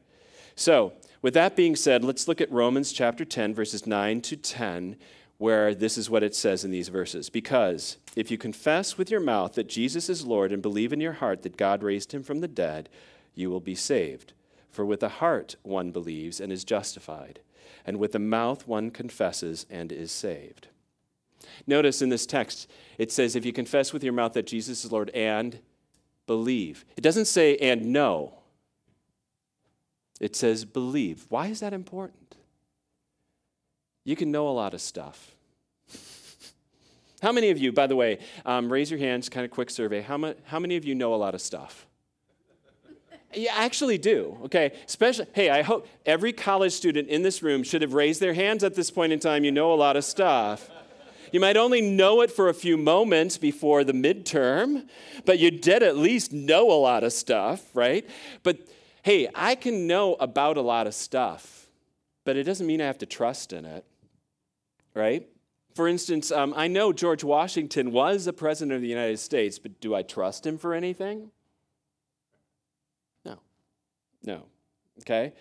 So, 0.56 0.94
with 1.22 1.36
that 1.36 1.56
being 1.56 1.76
said, 1.76 2.04
let's 2.04 2.28
look 2.28 2.42
at 2.42 2.52
Romans 2.52 2.92
chapter 2.92 3.24
10, 3.24 3.54
verses 3.54 3.86
9 3.86 4.20
to 4.22 4.36
10, 4.36 4.98
where 5.38 5.74
this 5.76 5.98
is 5.98 6.10
what 6.10 6.24
it 6.24 6.36
says 6.36 6.64
in 6.64 6.72
these 6.72 6.90
verses. 6.90 7.30
Because 7.30 7.98
if 8.16 8.32
you 8.32 8.38
confess 8.38 8.98
with 8.98 9.12
your 9.12 9.20
mouth 9.20 9.54
that 9.54 9.68
Jesus 9.68 10.10
is 10.10 10.26
Lord 10.26 10.52
and 10.52 10.62
believe 10.62 10.94
in 10.94 11.02
your 11.02 11.14
heart 11.14 11.42
that 11.42 11.58
God 11.58 11.84
raised 11.84 12.14
him 12.14 12.24
from 12.24 12.40
the 12.40 12.48
dead, 12.48 12.90
you 13.36 13.50
will 13.50 13.60
be 13.60 13.76
saved. 13.76 14.34
For 14.70 14.86
with 14.86 15.02
the 15.02 15.10
heart 15.10 15.56
one 15.64 15.92
believes 15.92 16.40
and 16.40 16.52
is 16.52 16.64
justified, 16.64 17.40
and 17.86 17.98
with 17.98 18.14
the 18.14 18.20
mouth 18.20 18.68
one 18.68 18.90
confesses 18.90 19.66
and 19.70 19.92
is 19.92 20.12
saved. 20.12 20.68
Notice 21.68 22.02
in 22.02 22.10
this 22.10 22.26
text, 22.26 22.70
it 22.98 23.12
says, 23.12 23.36
if 23.36 23.46
you 23.46 23.54
confess 23.54 23.94
with 23.94 24.04
your 24.04 24.14
mouth 24.14 24.34
that 24.34 24.48
Jesus 24.48 24.86
is 24.86 24.92
Lord 24.92 25.10
and 25.12 25.60
believe. 26.26 26.86
It 26.96 27.02
doesn't 27.02 27.26
say 27.26 27.58
and 27.58 27.88
know, 27.88 28.36
it 30.20 30.36
says 30.36 30.64
believe. 30.64 31.26
Why 31.30 31.48
is 31.48 31.60
that 31.60 31.74
important? 31.74 32.23
You 34.04 34.16
can 34.16 34.32
know 34.32 34.48
a 34.50 34.52
lot 34.52 34.74
of 34.74 34.82
stuff. 34.82 35.36
How 37.22 37.32
many 37.32 37.52
of 37.52 37.58
you, 37.58 37.72
by 37.72 37.88
the 37.88 37.96
way, 37.96 38.20
um, 38.46 38.72
raise 38.72 38.92
your 38.92 39.00
hands, 39.00 39.30
kind 39.30 39.46
of 39.46 39.52
quick 39.52 39.70
survey. 39.70 40.02
How, 40.02 40.34
how 40.44 40.60
many 40.60 40.76
of 40.76 40.84
you 40.84 40.94
know 40.94 41.14
a 41.14 41.16
lot 41.16 41.34
of 41.34 41.42
stuff? 41.42 41.88
You 43.34 43.48
actually 43.50 43.98
do, 43.98 44.38
okay? 44.46 44.74
Especially, 44.86 45.26
hey, 45.34 45.50
I 45.50 45.62
hope 45.62 45.88
every 46.06 46.34
college 46.34 46.74
student 46.74 47.08
in 47.08 47.22
this 47.22 47.42
room 47.42 47.64
should 47.64 47.82
have 47.82 47.94
raised 47.94 48.20
their 48.20 48.34
hands 48.34 48.64
at 48.64 48.76
this 48.76 48.92
point 48.92 49.14
in 49.14 49.20
time. 49.20 49.44
You 49.44 49.52
know 49.52 49.74
a 49.74 49.76
lot 49.76 49.96
of 49.96 50.04
stuff. 50.04 50.70
You 51.32 51.40
might 51.40 51.58
only 51.58 51.82
know 51.82 52.22
it 52.22 52.30
for 52.30 52.50
a 52.50 52.54
few 52.54 52.78
moments 52.78 53.38
before 53.38 53.84
the 53.84 53.94
midterm, 53.94 54.88
but 55.26 55.40
you 55.40 55.50
did 55.50 55.82
at 55.82 55.98
least 55.98 56.32
know 56.32 56.72
a 56.72 56.78
lot 56.78 57.04
of 57.04 57.12
stuff, 57.12 57.64
right? 57.74 58.08
But 58.44 58.60
hey, 59.02 59.30
I 59.34 59.56
can 59.56 59.88
know 59.88 60.14
about 60.16 60.58
a 60.58 60.62
lot 60.62 60.86
of 60.86 60.94
stuff, 60.94 61.68
but 62.24 62.36
it 62.36 62.44
doesn't 62.44 62.68
mean 62.68 62.82
I 62.82 62.86
have 62.86 63.00
to 63.00 63.08
trust 63.08 63.52
in 63.52 63.66
it, 63.66 63.84
right? 64.94 65.28
For 65.76 65.88
instance, 65.88 66.32
um, 66.32 66.54
I 66.56 66.68
know 66.68 66.94
George 66.94 67.24
Washington 67.24 67.92
was 67.92 68.26
the 68.26 68.34
president 68.34 68.76
of 68.76 68.82
the 68.82 68.88
United 68.88 69.18
States, 69.18 69.58
but 69.58 69.80
do 69.82 69.96
I 69.96 70.04
trust 70.04 70.46
him 70.46 70.58
for 70.58 70.74
anything? 70.74 71.32
No. 73.26 73.40
No. 74.24 74.44
Okay? 75.00 75.34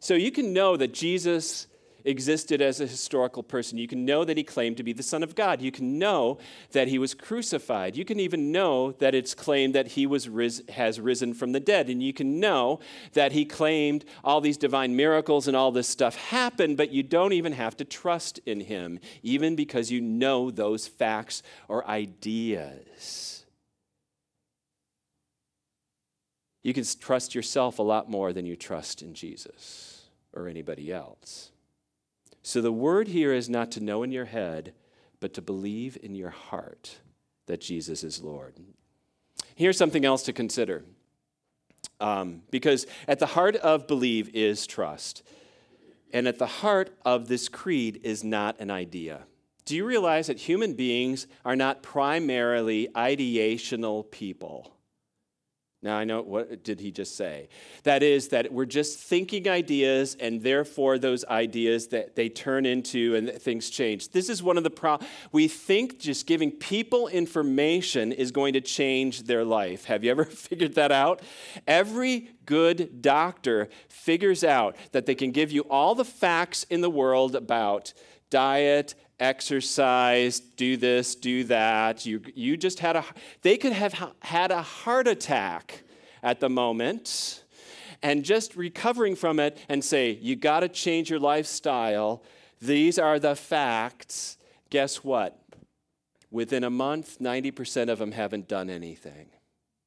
So 0.00 0.14
you 0.14 0.30
can 0.30 0.52
know 0.52 0.76
that 0.76 0.92
Jesus 0.92 1.66
existed 2.08 2.62
as 2.62 2.80
a 2.80 2.86
historical 2.86 3.42
person. 3.42 3.78
You 3.78 3.86
can 3.86 4.04
know 4.04 4.24
that 4.24 4.36
he 4.36 4.42
claimed 4.42 4.78
to 4.78 4.82
be 4.82 4.92
the 4.92 5.02
Son 5.02 5.22
of 5.22 5.34
God. 5.34 5.60
You 5.60 5.70
can 5.70 5.98
know 5.98 6.38
that 6.72 6.88
he 6.88 6.98
was 6.98 7.14
crucified. 7.14 7.96
You 7.96 8.04
can 8.04 8.18
even 8.18 8.50
know 8.50 8.92
that 8.92 9.14
it's 9.14 9.34
claimed 9.34 9.74
that 9.74 9.88
he 9.88 10.06
was 10.06 10.28
ris- 10.28 10.62
has 10.70 10.98
risen 10.98 11.34
from 11.34 11.52
the 11.52 11.60
dead. 11.60 11.88
And 11.88 12.02
you 12.02 12.12
can 12.12 12.40
know 12.40 12.80
that 13.12 13.32
he 13.32 13.44
claimed 13.44 14.04
all 14.24 14.40
these 14.40 14.56
divine 14.56 14.96
miracles 14.96 15.46
and 15.46 15.56
all 15.56 15.70
this 15.70 15.88
stuff 15.88 16.16
happened, 16.16 16.76
but 16.76 16.90
you 16.90 17.02
don't 17.02 17.34
even 17.34 17.52
have 17.52 17.76
to 17.76 17.84
trust 17.84 18.38
in 18.46 18.60
him, 18.60 18.98
even 19.22 19.54
because 19.54 19.90
you 19.90 20.00
know 20.00 20.50
those 20.50 20.88
facts 20.88 21.42
or 21.68 21.86
ideas. 21.86 23.44
You 26.62 26.74
can 26.74 26.84
trust 27.00 27.34
yourself 27.34 27.78
a 27.78 27.82
lot 27.82 28.10
more 28.10 28.32
than 28.32 28.46
you 28.46 28.56
trust 28.56 29.02
in 29.02 29.14
Jesus 29.14 30.06
or 30.32 30.48
anybody 30.48 30.92
else. 30.92 31.50
So 32.48 32.62
the 32.62 32.72
word 32.72 33.08
here 33.08 33.34
is 33.34 33.50
not 33.50 33.70
to 33.72 33.80
know 33.84 34.02
in 34.02 34.10
your 34.10 34.24
head, 34.24 34.72
but 35.20 35.34
to 35.34 35.42
believe 35.42 35.98
in 36.02 36.14
your 36.14 36.30
heart 36.30 36.96
that 37.44 37.60
Jesus 37.60 38.02
is 38.02 38.22
Lord. 38.22 38.54
Here's 39.54 39.76
something 39.76 40.06
else 40.06 40.22
to 40.22 40.32
consider. 40.32 40.82
Um, 42.00 42.40
because 42.50 42.86
at 43.06 43.18
the 43.18 43.26
heart 43.26 43.56
of 43.56 43.86
believe 43.86 44.34
is 44.34 44.66
trust. 44.66 45.22
And 46.10 46.26
at 46.26 46.38
the 46.38 46.46
heart 46.46 46.88
of 47.04 47.28
this 47.28 47.50
creed 47.50 48.00
is 48.02 48.24
not 48.24 48.58
an 48.60 48.70
idea. 48.70 49.26
Do 49.66 49.76
you 49.76 49.84
realize 49.84 50.28
that 50.28 50.38
human 50.38 50.72
beings 50.72 51.26
are 51.44 51.54
not 51.54 51.82
primarily 51.82 52.88
ideational 52.94 54.10
people? 54.10 54.77
Now, 55.80 55.96
I 55.96 56.02
know, 56.02 56.22
what 56.22 56.64
did 56.64 56.80
he 56.80 56.90
just 56.90 57.16
say? 57.16 57.48
That 57.84 58.02
is, 58.02 58.28
that 58.28 58.52
we're 58.52 58.64
just 58.64 58.98
thinking 58.98 59.48
ideas, 59.48 60.16
and 60.18 60.42
therefore 60.42 60.98
those 60.98 61.24
ideas 61.26 61.86
that 61.88 62.16
they 62.16 62.28
turn 62.28 62.66
into 62.66 63.14
and 63.14 63.30
things 63.30 63.70
change. 63.70 64.08
This 64.08 64.28
is 64.28 64.42
one 64.42 64.56
of 64.56 64.64
the 64.64 64.70
problems. 64.70 65.08
We 65.30 65.46
think 65.46 66.00
just 66.00 66.26
giving 66.26 66.50
people 66.50 67.06
information 67.06 68.10
is 68.10 68.32
going 68.32 68.54
to 68.54 68.60
change 68.60 69.22
their 69.22 69.44
life. 69.44 69.84
Have 69.84 70.02
you 70.02 70.10
ever 70.10 70.24
figured 70.24 70.74
that 70.74 70.90
out? 70.90 71.22
Every 71.64 72.30
good 72.44 73.00
doctor 73.00 73.68
figures 73.88 74.42
out 74.42 74.74
that 74.90 75.06
they 75.06 75.14
can 75.14 75.30
give 75.30 75.52
you 75.52 75.62
all 75.70 75.94
the 75.94 76.04
facts 76.04 76.64
in 76.64 76.80
the 76.80 76.90
world 76.90 77.36
about 77.36 77.92
diet 78.30 78.96
exercise, 79.20 80.40
do 80.40 80.76
this, 80.76 81.14
do 81.14 81.44
that. 81.44 82.06
You, 82.06 82.20
you 82.34 82.56
just 82.56 82.80
had 82.80 82.96
a, 82.96 83.04
they 83.42 83.56
could 83.56 83.72
have 83.72 83.94
had 84.20 84.50
a 84.50 84.62
heart 84.62 85.08
attack 85.08 85.82
at 86.22 86.40
the 86.40 86.48
moment 86.48 87.42
and 88.02 88.24
just 88.24 88.56
recovering 88.56 89.16
from 89.16 89.40
it 89.40 89.58
and 89.68 89.84
say, 89.84 90.18
you 90.20 90.36
got 90.36 90.60
to 90.60 90.68
change 90.68 91.10
your 91.10 91.18
lifestyle. 91.18 92.22
These 92.60 92.98
are 92.98 93.18
the 93.18 93.34
facts. 93.34 94.38
Guess 94.70 95.02
what? 95.02 95.38
Within 96.30 96.64
a 96.64 96.70
month, 96.70 97.18
90% 97.18 97.88
of 97.88 97.98
them 97.98 98.12
haven't 98.12 98.48
done 98.48 98.70
anything. 98.70 99.30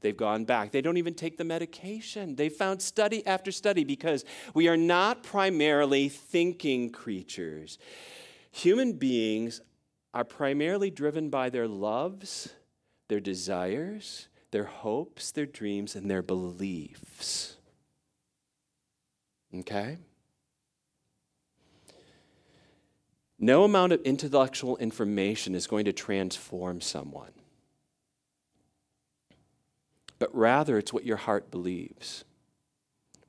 They've 0.02 0.18
gone 0.18 0.46
back. 0.46 0.72
They 0.72 0.82
don't 0.82 0.98
even 0.98 1.14
take 1.14 1.38
the 1.38 1.44
medication. 1.44 2.36
They 2.36 2.50
found 2.50 2.82
study 2.82 3.26
after 3.28 3.52
study 3.52 3.84
because 3.84 4.26
we 4.56 4.68
are 4.68 4.78
not 4.78 5.22
primarily 5.22 6.10
thinking 6.10 6.90
creatures. 6.90 7.78
Human 8.51 8.93
beings 8.93 9.62
are 10.13 10.24
primarily 10.24 10.91
driven 10.91 11.29
by 11.29 11.50
their 11.50 11.67
loves, 11.67 12.53
their 13.08 13.20
desires, 13.20 14.27
their 14.51 14.65
hopes, 14.65 15.31
their 15.31 15.46
dreams, 15.46 15.96
and 15.96 16.12
their 16.12 16.22
beliefs. 16.22 17.55
Okay? 19.55 19.98
No 23.39 23.63
amount 23.63 23.91
of 23.93 24.01
intellectual 24.01 24.77
information 24.77 25.55
is 25.55 25.65
going 25.65 25.86
to 25.86 25.93
transform 25.93 26.79
someone, 26.79 27.31
but 30.20 30.29
rather 30.36 30.77
it's 30.77 30.93
what 30.93 31.05
your 31.05 31.17
heart 31.17 31.50
believes, 31.50 32.24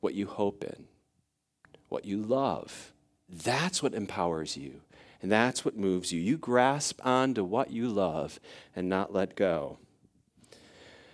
what 0.01 0.13
you 0.13 0.27
hope 0.27 0.65
in, 0.65 0.85
what 1.89 2.05
you 2.05 2.19
love. 2.19 2.93
That's 3.27 3.83
what 3.83 3.95
empowers 3.95 4.57
you. 4.57 4.83
And 5.23 5.31
that's 5.31 5.65
what 5.65 5.77
moves 5.77 6.13
you. 6.13 6.21
You 6.21 6.37
grasp 6.37 7.01
onto 7.05 7.45
what 7.45 7.71
you 7.71 7.89
love 7.89 8.41
and 8.75 8.89
not 8.89 9.13
let 9.13 9.37
go. 9.37 9.79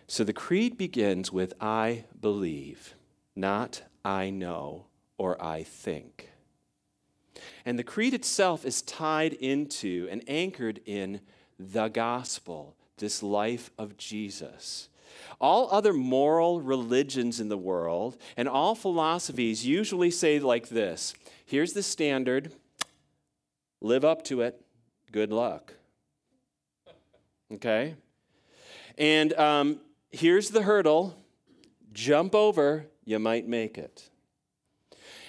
So 0.07 0.25
the 0.25 0.33
creed 0.33 0.79
begins 0.79 1.31
with 1.31 1.53
I 1.61 2.07
believe, 2.19 2.95
not 3.37 3.83
I 4.05 4.31
know 4.31 4.87
or 5.19 5.41
I 5.43 5.63
think. 5.63 6.31
And 7.67 7.79
the 7.79 7.85
creed 7.85 8.15
itself 8.15 8.65
is 8.65 8.81
tied 8.81 9.35
into 9.35 10.09
and 10.11 10.25
anchored 10.27 10.81
in 10.87 11.21
the 11.59 11.89
gospel, 11.89 12.75
this 12.97 13.23
life 13.23 13.71
of 13.79 13.99
Jesus. 13.99 14.89
All 15.39 15.69
other 15.71 15.93
moral 15.93 16.63
religions 16.63 17.41
in 17.41 17.51
the 17.51 17.59
world 17.59 18.17
and 18.37 18.49
all 18.49 18.75
philosophies 18.75 19.67
usually 19.67 20.11
say 20.11 20.39
like 20.39 20.69
this 20.69 21.15
here's 21.45 21.75
the 21.75 21.83
standard 21.83 22.53
Live 23.81 24.05
up 24.05 24.25
to 24.25 24.41
it. 24.41 24.61
Good 25.13 25.33
luck. 25.33 25.75
Okay? 27.53 27.95
And 28.97 29.33
um, 29.35 29.81
here's 30.11 30.51
the 30.51 30.63
hurdle 30.63 31.17
jump 31.93 32.35
over, 32.35 32.87
you 33.05 33.19
might 33.19 33.49
make 33.49 33.79
it. 33.79 34.11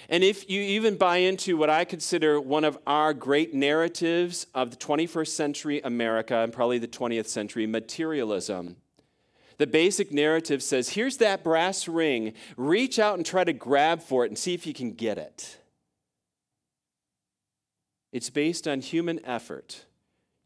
And 0.08 0.24
if 0.24 0.50
you 0.50 0.60
even 0.60 0.96
buy 0.96 1.18
into 1.18 1.56
what 1.56 1.70
I 1.70 1.84
consider 1.84 2.40
one 2.40 2.64
of 2.64 2.76
our 2.84 3.14
great 3.14 3.54
narratives 3.54 4.46
of 4.54 4.70
the 4.70 4.76
21st 4.76 5.28
century 5.28 5.80
America 5.82 6.36
and 6.38 6.52
probably 6.52 6.78
the 6.78 6.88
20th 6.88 7.28
century 7.28 7.66
materialism, 7.66 8.76
the 9.58 9.68
basic 9.68 10.10
narrative 10.10 10.64
says 10.64 10.90
here's 10.90 11.18
that 11.18 11.44
brass 11.44 11.86
ring, 11.86 12.32
reach 12.56 12.98
out 12.98 13.16
and 13.18 13.24
try 13.24 13.44
to 13.44 13.52
grab 13.52 14.02
for 14.02 14.24
it 14.24 14.28
and 14.28 14.38
see 14.38 14.52
if 14.52 14.66
you 14.66 14.74
can 14.74 14.92
get 14.92 15.16
it. 15.16 15.59
It's 18.12 18.30
based 18.30 18.66
on 18.66 18.80
human 18.80 19.24
effort. 19.24 19.86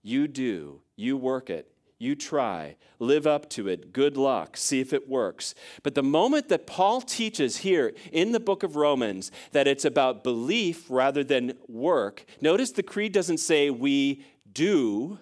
You 0.02 0.28
do, 0.28 0.82
you 0.96 1.16
work 1.16 1.48
it, 1.48 1.70
you 1.98 2.14
try, 2.14 2.76
live 2.98 3.26
up 3.26 3.48
to 3.50 3.68
it, 3.68 3.92
good 3.92 4.16
luck, 4.16 4.56
see 4.56 4.80
if 4.80 4.92
it 4.92 5.08
works. 5.08 5.54
But 5.82 5.94
the 5.94 6.02
moment 6.02 6.48
that 6.50 6.66
Paul 6.66 7.00
teaches 7.00 7.58
here 7.58 7.94
in 8.12 8.32
the 8.32 8.40
book 8.40 8.62
of 8.62 8.76
Romans 8.76 9.30
that 9.52 9.66
it's 9.66 9.84
about 9.84 10.22
belief 10.24 10.90
rather 10.90 11.24
than 11.24 11.54
work, 11.66 12.26
notice 12.40 12.72
the 12.72 12.82
creed 12.82 13.12
doesn't 13.12 13.38
say 13.38 13.70
we 13.70 14.24
do, 14.52 15.18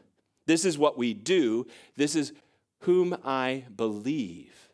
this 0.47 0.65
is 0.65 0.77
what 0.77 0.99
we 0.99 1.15
do, 1.15 1.67
this 1.97 2.17
is 2.17 2.33
whom 2.81 3.17
I 3.25 3.65
believe. 3.77 4.71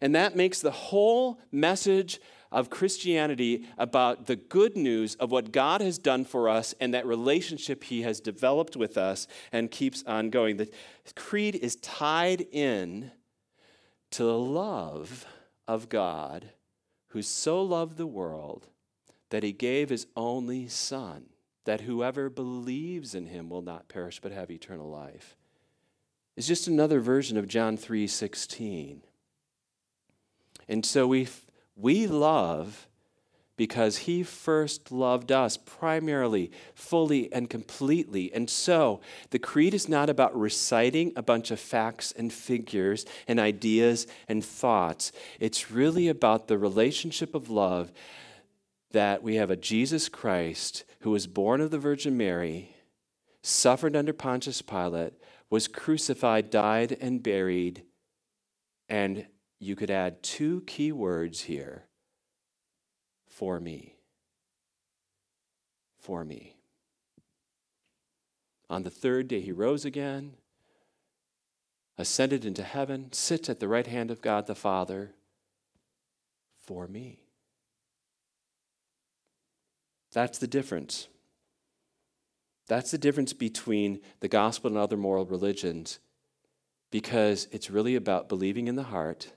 And 0.00 0.14
that 0.14 0.36
makes 0.36 0.60
the 0.60 0.70
whole 0.70 1.38
message 1.52 2.20
of 2.56 2.70
Christianity 2.70 3.66
about 3.76 4.26
the 4.26 4.34
good 4.34 4.76
news 4.78 5.14
of 5.16 5.30
what 5.30 5.52
God 5.52 5.82
has 5.82 5.98
done 5.98 6.24
for 6.24 6.48
us 6.48 6.74
and 6.80 6.94
that 6.94 7.06
relationship 7.06 7.84
He 7.84 8.00
has 8.00 8.18
developed 8.18 8.76
with 8.76 8.96
us 8.96 9.28
and 9.52 9.70
keeps 9.70 10.02
on 10.04 10.30
going. 10.30 10.56
The 10.56 10.70
creed 11.14 11.54
is 11.54 11.76
tied 11.76 12.40
in 12.40 13.12
to 14.12 14.24
the 14.24 14.38
love 14.38 15.26
of 15.68 15.90
God 15.90 16.46
who 17.08 17.20
so 17.20 17.62
loved 17.62 17.98
the 17.98 18.06
world 18.06 18.68
that 19.28 19.42
He 19.42 19.52
gave 19.52 19.90
His 19.90 20.06
only 20.16 20.66
Son. 20.66 21.26
that 21.66 21.82
whoever 21.82 22.30
believes 22.30 23.14
in 23.14 23.26
him 23.26 23.50
will 23.50 23.60
not 23.60 23.88
perish 23.88 24.20
but 24.20 24.32
have 24.32 24.50
eternal 24.50 24.88
life. 24.88 25.36
It's 26.36 26.46
just 26.46 26.68
another 26.68 27.00
version 27.00 27.36
of 27.36 27.48
John 27.48 27.76
3:16. 27.76 29.02
And 30.68 30.86
so 30.86 31.06
we 31.06 31.28
we 31.76 32.06
love 32.06 32.88
because 33.56 33.98
he 33.98 34.22
first 34.22 34.92
loved 34.92 35.32
us 35.32 35.56
primarily, 35.56 36.50
fully, 36.74 37.32
and 37.32 37.48
completely. 37.48 38.32
And 38.32 38.50
so 38.50 39.00
the 39.30 39.38
creed 39.38 39.72
is 39.72 39.88
not 39.88 40.10
about 40.10 40.38
reciting 40.38 41.12
a 41.16 41.22
bunch 41.22 41.50
of 41.50 41.58
facts 41.58 42.12
and 42.12 42.32
figures 42.32 43.06
and 43.26 43.40
ideas 43.40 44.06
and 44.28 44.44
thoughts. 44.44 45.10
It's 45.40 45.70
really 45.70 46.08
about 46.08 46.48
the 46.48 46.58
relationship 46.58 47.34
of 47.34 47.48
love 47.48 47.92
that 48.92 49.22
we 49.22 49.36
have 49.36 49.50
a 49.50 49.56
Jesus 49.56 50.08
Christ 50.08 50.84
who 51.00 51.10
was 51.10 51.26
born 51.26 51.60
of 51.60 51.70
the 51.70 51.78
Virgin 51.78 52.16
Mary, 52.16 52.74
suffered 53.42 53.96
under 53.96 54.12
Pontius 54.12 54.60
Pilate, 54.60 55.14
was 55.48 55.68
crucified, 55.68 56.50
died, 56.50 56.96
and 57.00 57.22
buried. 57.22 57.84
And 58.88 59.26
you 59.58 59.76
could 59.76 59.90
add 59.90 60.22
two 60.22 60.62
key 60.62 60.92
words 60.92 61.42
here 61.42 61.84
for 63.28 63.60
me. 63.60 63.96
For 65.98 66.24
me. 66.24 66.56
On 68.68 68.82
the 68.82 68.90
third 68.90 69.28
day, 69.28 69.40
he 69.40 69.52
rose 69.52 69.84
again, 69.84 70.34
ascended 71.96 72.44
into 72.44 72.62
heaven, 72.62 73.12
sits 73.12 73.48
at 73.48 73.60
the 73.60 73.68
right 73.68 73.86
hand 73.86 74.10
of 74.10 74.20
God 74.20 74.46
the 74.46 74.54
Father 74.54 75.12
for 76.58 76.86
me. 76.86 77.20
That's 80.12 80.38
the 80.38 80.46
difference. 80.46 81.08
That's 82.66 82.90
the 82.90 82.98
difference 82.98 83.32
between 83.32 84.00
the 84.20 84.28
gospel 84.28 84.68
and 84.68 84.78
other 84.78 84.96
moral 84.96 85.24
religions 85.24 86.00
because 86.90 87.46
it's 87.52 87.70
really 87.70 87.94
about 87.94 88.28
believing 88.28 88.66
in 88.66 88.76
the 88.76 88.84
heart 88.84 89.32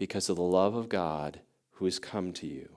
because 0.00 0.30
of 0.30 0.36
the 0.36 0.42
love 0.42 0.74
of 0.74 0.88
God 0.88 1.40
who 1.72 1.84
has 1.84 1.98
come 1.98 2.32
to 2.32 2.46
you. 2.46 2.70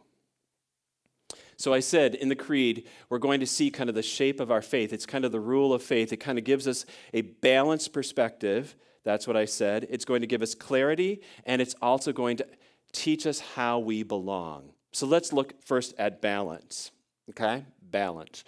So 1.56 1.74
I 1.74 1.80
said 1.80 2.16
in 2.16 2.28
the 2.28 2.36
creed, 2.36 2.86
we're 3.08 3.18
going 3.18 3.40
to 3.40 3.48
see 3.48 3.72
kind 3.72 3.88
of 3.88 3.96
the 3.96 4.04
shape 4.04 4.42
of 4.42 4.52
our 4.52 4.62
faith. 4.62 4.92
It's 4.92 5.06
kind 5.06 5.24
of 5.24 5.32
the 5.32 5.40
rule 5.40 5.74
of 5.74 5.82
faith. 5.82 6.12
It 6.12 6.18
kind 6.18 6.38
of 6.38 6.44
gives 6.44 6.68
us 6.68 6.86
a 7.14 7.22
balanced 7.22 7.94
perspective. 7.94 8.76
That's 9.06 9.26
what 9.26 9.38
I 9.38 9.46
said. 9.46 9.88
It's 9.90 10.04
going 10.04 10.20
to 10.20 10.28
give 10.28 10.42
us 10.42 10.54
clarity, 10.54 11.22
and 11.46 11.62
it's 11.62 11.76
also 11.82 12.12
going 12.12 12.36
to 12.38 12.48
teach 12.92 13.26
us 13.26 13.40
how 13.40 13.80
we 13.80 14.04
belong. 14.04 14.74
So 14.92 15.08
let's 15.08 15.32
look 15.32 15.54
first 15.64 15.94
at 15.98 16.22
balance. 16.22 16.92
Okay? 17.30 17.64
Balance. 17.82 18.44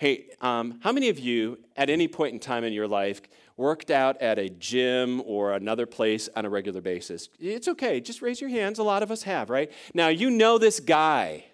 Hey, 0.00 0.30
um, 0.40 0.80
how 0.82 0.92
many 0.92 1.10
of 1.10 1.18
you 1.18 1.58
at 1.76 1.90
any 1.90 2.08
point 2.08 2.32
in 2.32 2.40
time 2.40 2.64
in 2.64 2.72
your 2.72 2.88
life 2.88 3.20
worked 3.58 3.90
out 3.90 4.16
at 4.22 4.38
a 4.38 4.48
gym 4.48 5.20
or 5.26 5.52
another 5.52 5.84
place 5.84 6.26
on 6.34 6.46
a 6.46 6.48
regular 6.48 6.80
basis? 6.80 7.28
It's 7.38 7.68
okay, 7.68 8.00
just 8.00 8.22
raise 8.22 8.40
your 8.40 8.48
hands. 8.48 8.78
A 8.78 8.82
lot 8.82 9.02
of 9.02 9.10
us 9.10 9.24
have, 9.24 9.50
right? 9.50 9.70
Now, 9.92 10.08
you 10.08 10.30
know 10.30 10.56
this 10.56 10.80
guy. 10.80 11.44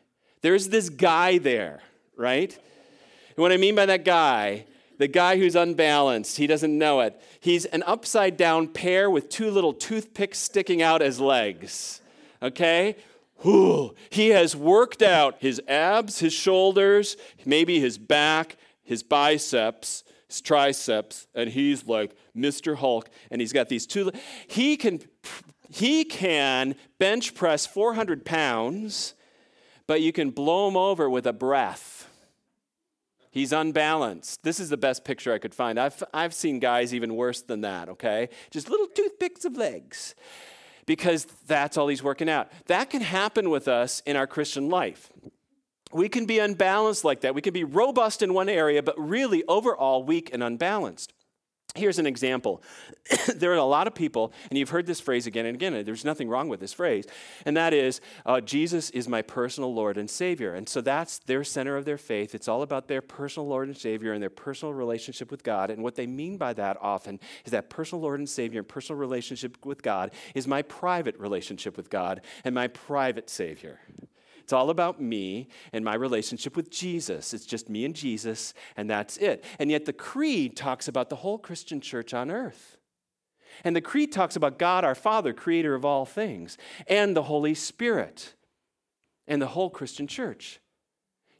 There's 0.42 0.68
this 0.68 0.90
guy 0.90 1.38
there, 1.38 1.80
right? 2.16 2.54
And 2.54 3.38
what 3.38 3.50
I 3.50 3.56
mean 3.56 3.74
by 3.74 3.86
that 3.86 4.04
guy, 4.04 4.66
the 4.98 5.08
guy 5.08 5.38
who's 5.38 5.56
unbalanced, 5.56 6.36
he 6.36 6.46
doesn't 6.46 6.78
know 6.78 7.00
it. 7.00 7.20
He's 7.40 7.64
an 7.64 7.82
upside 7.82 8.36
down 8.36 8.68
pear 8.68 9.10
with 9.10 9.28
two 9.28 9.50
little 9.50 9.72
toothpicks 9.72 10.38
sticking 10.38 10.82
out 10.82 11.02
as 11.02 11.18
legs, 11.18 12.00
okay? 12.40 12.94
Whew. 13.38 13.94
He 14.10 14.30
has 14.30 14.56
worked 14.56 15.02
out 15.02 15.36
his 15.40 15.60
abs, 15.68 16.20
his 16.20 16.32
shoulders, 16.32 17.16
maybe 17.44 17.80
his 17.80 17.98
back, 17.98 18.56
his 18.82 19.02
biceps, 19.02 20.04
his 20.28 20.40
triceps, 20.40 21.26
and 21.34 21.50
he's 21.50 21.86
like 21.86 22.16
Mr. 22.36 22.76
Hulk, 22.76 23.10
and 23.30 23.40
he's 23.40 23.52
got 23.52 23.68
these 23.68 23.86
two. 23.86 24.10
He 24.46 24.76
can, 24.76 25.00
he 25.70 26.04
can 26.04 26.76
bench 26.98 27.34
press 27.34 27.66
400 27.66 28.24
pounds, 28.24 29.14
but 29.86 30.00
you 30.00 30.12
can 30.12 30.30
blow 30.30 30.68
him 30.68 30.76
over 30.76 31.08
with 31.10 31.26
a 31.26 31.32
breath. 31.32 32.08
He's 33.30 33.52
unbalanced. 33.52 34.42
This 34.44 34.58
is 34.58 34.70
the 34.70 34.78
best 34.78 35.04
picture 35.04 35.30
I 35.30 35.38
could 35.38 35.54
find. 35.54 35.78
I've, 35.78 36.02
I've 36.14 36.32
seen 36.32 36.58
guys 36.58 36.94
even 36.94 37.14
worse 37.16 37.42
than 37.42 37.60
that, 37.60 37.90
okay? 37.90 38.30
Just 38.50 38.70
little 38.70 38.86
toothpicks 38.86 39.44
of 39.44 39.58
legs 39.58 40.14
because 40.86 41.25
that's 41.46 41.76
all 41.76 41.88
he's 41.88 42.02
working 42.02 42.28
out. 42.28 42.50
That 42.66 42.90
can 42.90 43.02
happen 43.02 43.50
with 43.50 43.68
us 43.68 44.02
in 44.06 44.16
our 44.16 44.26
Christian 44.26 44.68
life. 44.68 45.10
We 45.92 46.08
can 46.08 46.26
be 46.26 46.38
unbalanced 46.38 47.04
like 47.04 47.20
that. 47.20 47.34
We 47.34 47.42
can 47.42 47.52
be 47.52 47.64
robust 47.64 48.22
in 48.22 48.34
one 48.34 48.49
area, 48.49 48.82
but 48.82 48.99
really 48.99 49.44
overall 49.46 50.02
weak 50.02 50.30
and 50.32 50.42
unbalanced. 50.42 51.12
Here's 51.76 51.99
an 51.99 52.06
example. 52.06 52.62
there 53.36 53.52
are 53.52 53.56
a 53.56 53.65
lot 53.65 53.86
of 53.86 53.95
people, 53.95 54.32
and 54.50 54.58
you've 54.58 54.71
heard 54.71 54.86
this 54.86 55.00
phrase 55.00 55.26
again 55.26 55.47
and 55.47 55.54
again, 55.54 55.75
and 55.75 55.86
there's 55.86 56.04
nothing 56.04 56.28
wrong 56.28 56.49
with 56.49 56.60
this 56.60 56.73
phrase, 56.73 57.06
and 57.45 57.56
that 57.56 57.73
is 57.73 58.00
uh, 58.25 58.41
Jesus 58.41 58.91
is 58.91 59.08
my 59.08 59.23
personal 59.23 59.75
Lord 59.75 59.99
and 59.99 60.08
Savior. 60.08 60.54
And 60.54 60.69
so 60.69 60.80
that's 60.80 61.19
their 61.19 61.45
center 61.45 61.76
of 61.76 61.84
their 61.84 61.99
faith. 61.99 62.34
It's 62.34 62.49
all 62.49 62.62
about 62.62 62.89
their 62.89 63.02
personal 63.02 63.47
Lord 63.49 63.69
and 63.69 63.76
Savior 63.76 64.12
and 64.12 64.23
their 64.23 64.30
personal 64.30 64.75
relationship 64.75 65.30
with 65.30 65.43
God. 65.43 65.71
And 65.71 65.82
what 65.82 65.95
they 65.95 66.06
mean 66.06 66.36
by 66.36 66.52
that 66.54 66.76
often 66.80 67.21
is 67.45 67.52
that 67.52 67.71
personal 67.71 68.02
Lord 68.02 68.19
and 68.19 68.28
Savior 68.28 68.60
and 68.60 68.69
personal 68.69 68.99
relationship 68.99 69.65
with 69.65 69.82
God 69.82 70.10
is 70.34 70.47
my 70.47 70.62
private 70.62 71.19
relationship 71.19 71.76
with 71.76 71.91
God 71.91 72.23
and 72.45 72.54
my 72.54 72.69
private 72.69 73.28
Savior. 73.30 73.80
It's 74.47 74.52
all 74.52 74.71
about 74.71 75.02
me 75.02 75.49
and 75.73 75.85
my 75.85 75.97
relationship 75.97 76.54
with 76.54 76.71
Jesus. 76.71 77.35
It's 77.35 77.47
just 77.47 77.69
me 77.69 77.85
and 77.85 77.97
Jesus, 77.97 78.54
and 78.76 78.89
that's 78.89 79.17
it. 79.17 79.43
And 79.59 79.73
yet 79.73 79.87
the 79.87 79.93
Creed 79.93 80.56
talks 80.56 80.87
about 80.87 81.11
the 81.11 81.17
whole 81.17 81.37
Christian 81.37 81.80
church 81.80 82.15
on 82.15 82.30
earth. 82.30 82.76
And 83.65 83.75
the 83.75 83.80
Creed 83.80 84.13
talks 84.13 84.37
about 84.37 84.56
God, 84.56 84.85
our 84.85 84.95
Father, 84.95 85.32
creator 85.32 85.75
of 85.75 85.85
all 85.85 86.06
things, 86.06 86.59
and 86.87 87.17
the 87.17 87.25
Holy 87.25 87.54
Spirit, 87.54 88.35
and 89.26 89.43
the 89.43 89.49
whole 89.49 89.69
Christian 89.69 90.06
church. 90.06 90.61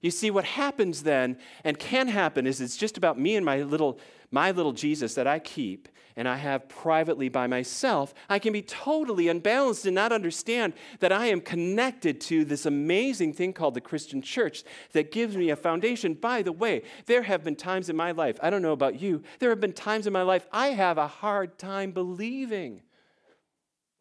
You 0.01 0.11
see, 0.11 0.33
what 0.33 0.45
happens 0.45 1.05
then, 1.05 1.39
and 1.63 1.79
can 1.79 2.09
happen, 2.09 2.45
is 2.45 2.61
it's 2.61 2.77
just 2.77 2.99
about 2.99 3.21
me 3.21 3.37
and 3.37 3.47
my 3.47 3.63
little, 3.63 4.01
my 4.31 4.51
little 4.51 4.73
Jesus 4.73 5.15
that 5.15 5.27
I 5.27 5.39
keep, 5.39 5.89
and 6.17 6.27
I 6.27 6.37
have 6.37 6.69
privately 6.69 7.29
by 7.29 7.47
myself, 7.47 8.15
I 8.29 8.39
can 8.39 8.53
be 8.53 8.63
totally 8.63 9.29
unbalanced 9.29 9.85
and 9.85 9.95
not 9.95 10.13
understand 10.13 10.73
that 11.01 11.13
I 11.13 11.27
am 11.27 11.43
connected 11.43 12.21
to 12.23 12.45
this 12.45 12.65
amazing 12.65 13.35
thing 13.35 13.53
called 13.53 13.75
the 13.75 13.83
Christian 13.83 14.23
church 14.23 14.65
that 14.93 15.13
gives 15.13 15.37
me 15.37 15.51
a 15.51 15.57
foundation. 15.57 16.15
By 16.15 16.41
the 16.41 16.53
way, 16.53 16.83
there 17.05 17.23
have 17.23 17.45
been 17.45 17.57
times 17.57 17.91
in 17.91 17.97
my 17.97 18.13
life, 18.13 18.39
I 18.43 18.49
don't 18.49 18.63
know 18.63 18.73
about 18.73 19.01
you, 19.01 19.23
there 19.41 19.51
have 19.51 19.61
been 19.61 19.75
times 19.75 20.07
in 20.07 20.13
my 20.13 20.23
life 20.23 20.47
I 20.51 20.69
have 20.69 20.97
a 20.97 21.07
hard 21.07 21.59
time 21.59 21.93
believing. 21.93 22.83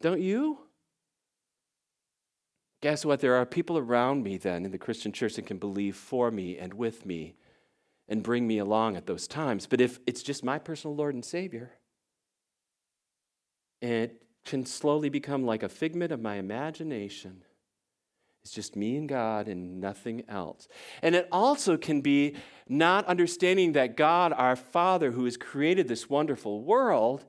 Don't 0.00 0.20
you? 0.20 0.58
Guess 2.80 3.04
what? 3.04 3.20
There 3.20 3.34
are 3.34 3.46
people 3.46 3.78
around 3.78 4.22
me 4.22 4.36
then 4.38 4.64
in 4.64 4.70
the 4.70 4.78
Christian 4.78 5.12
church 5.12 5.34
that 5.34 5.46
can 5.46 5.58
believe 5.58 5.96
for 5.96 6.30
me 6.30 6.56
and 6.58 6.72
with 6.74 7.04
me 7.04 7.36
and 8.08 8.22
bring 8.22 8.46
me 8.46 8.58
along 8.58 8.96
at 8.96 9.06
those 9.06 9.26
times. 9.26 9.66
But 9.66 9.80
if 9.80 9.98
it's 10.06 10.22
just 10.22 10.44
my 10.44 10.58
personal 10.58 10.94
Lord 10.94 11.14
and 11.14 11.24
Savior, 11.24 11.72
it 13.80 14.22
can 14.44 14.64
slowly 14.64 15.08
become 15.08 15.44
like 15.44 15.62
a 15.62 15.68
figment 15.68 16.12
of 16.12 16.20
my 16.20 16.36
imagination. 16.36 17.42
It's 18.42 18.52
just 18.52 18.76
me 18.76 18.96
and 18.96 19.08
God 19.08 19.48
and 19.48 19.80
nothing 19.80 20.22
else. 20.28 20.68
And 21.02 21.16
it 21.16 21.26
also 21.32 21.76
can 21.76 22.00
be 22.00 22.36
not 22.68 23.04
understanding 23.06 23.72
that 23.72 23.96
God, 23.96 24.32
our 24.32 24.54
Father, 24.54 25.10
who 25.10 25.24
has 25.24 25.36
created 25.36 25.88
this 25.88 26.08
wonderful 26.08 26.62
world, 26.62 27.24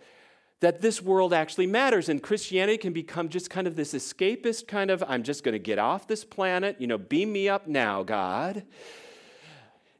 that 0.59 0.81
this 0.81 1.01
world 1.01 1.33
actually 1.33 1.65
matters. 1.65 2.07
And 2.07 2.21
Christianity 2.21 2.77
can 2.77 2.93
become 2.93 3.29
just 3.29 3.49
kind 3.49 3.65
of 3.65 3.75
this 3.75 3.95
escapist 3.95 4.67
kind 4.67 4.91
of, 4.91 5.03
I'm 5.07 5.23
just 5.23 5.43
going 5.43 5.53
to 5.53 5.59
get 5.59 5.79
off 5.79 6.07
this 6.07 6.23
planet, 6.23 6.79
you 6.79 6.85
know, 6.85 6.99
beam 6.99 7.31
me 7.33 7.49
up 7.49 7.67
now, 7.67 8.03
God 8.03 8.63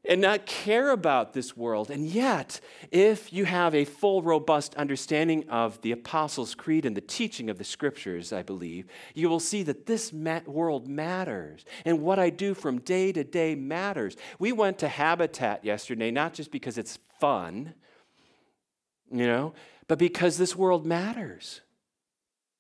and 0.08 0.22
not 0.22 0.46
care 0.46 0.92
about 0.92 1.34
this 1.34 1.56
world. 1.58 1.92
And 1.92 2.06
yet, 2.06 2.60
if 2.92 3.34
you 3.34 3.46
have 3.46 3.76
a 3.76 3.86
full, 3.86 4.22
robust 4.22 4.76
understanding 4.76 5.48
of 5.50 5.82
the 5.82 5.92
Apostles' 5.92 6.56
Creed 6.56 6.86
and 6.86 6.96
the 6.96 7.02
teaching 7.02 7.50
of 7.50 7.58
the 7.58 7.64
Scriptures, 7.64 8.32
I 8.32 8.42
believe, 8.42 8.88
you 9.14 9.30
will 9.30 9.40
see 9.40 9.64
that 9.64 9.86
this 9.86 10.14
ma- 10.14 10.40
world 10.46 10.88
matters. 10.88 11.66
And 11.86 12.02
what 12.02 12.20
I 12.20 12.30
do 12.30 12.54
from 12.54 12.80
day 12.80 13.12
to 13.12 13.24
day 13.24 13.56
matters. 13.56 14.16
We 14.40 14.52
went 14.52 14.80
to 14.80 14.88
Habitat 14.88 15.66
yesterday, 15.66 16.12
not 16.12 16.34
just 16.34 16.52
because 16.52 16.78
it's 16.78 17.00
fun, 17.20 17.74
you 19.12 19.28
know, 19.28 19.54
but 19.88 20.00
because 20.00 20.38
this 20.38 20.56
world 20.56 20.86
matters. 20.86 21.62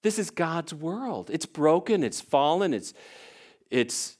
This 0.03 0.19
is 0.19 0.29
God's 0.29 0.73
world. 0.73 1.29
It's 1.31 1.45
broken, 1.45 2.03
it's 2.03 2.21
fallen, 2.21 2.73
it's, 2.73 2.93
it's 3.69 4.16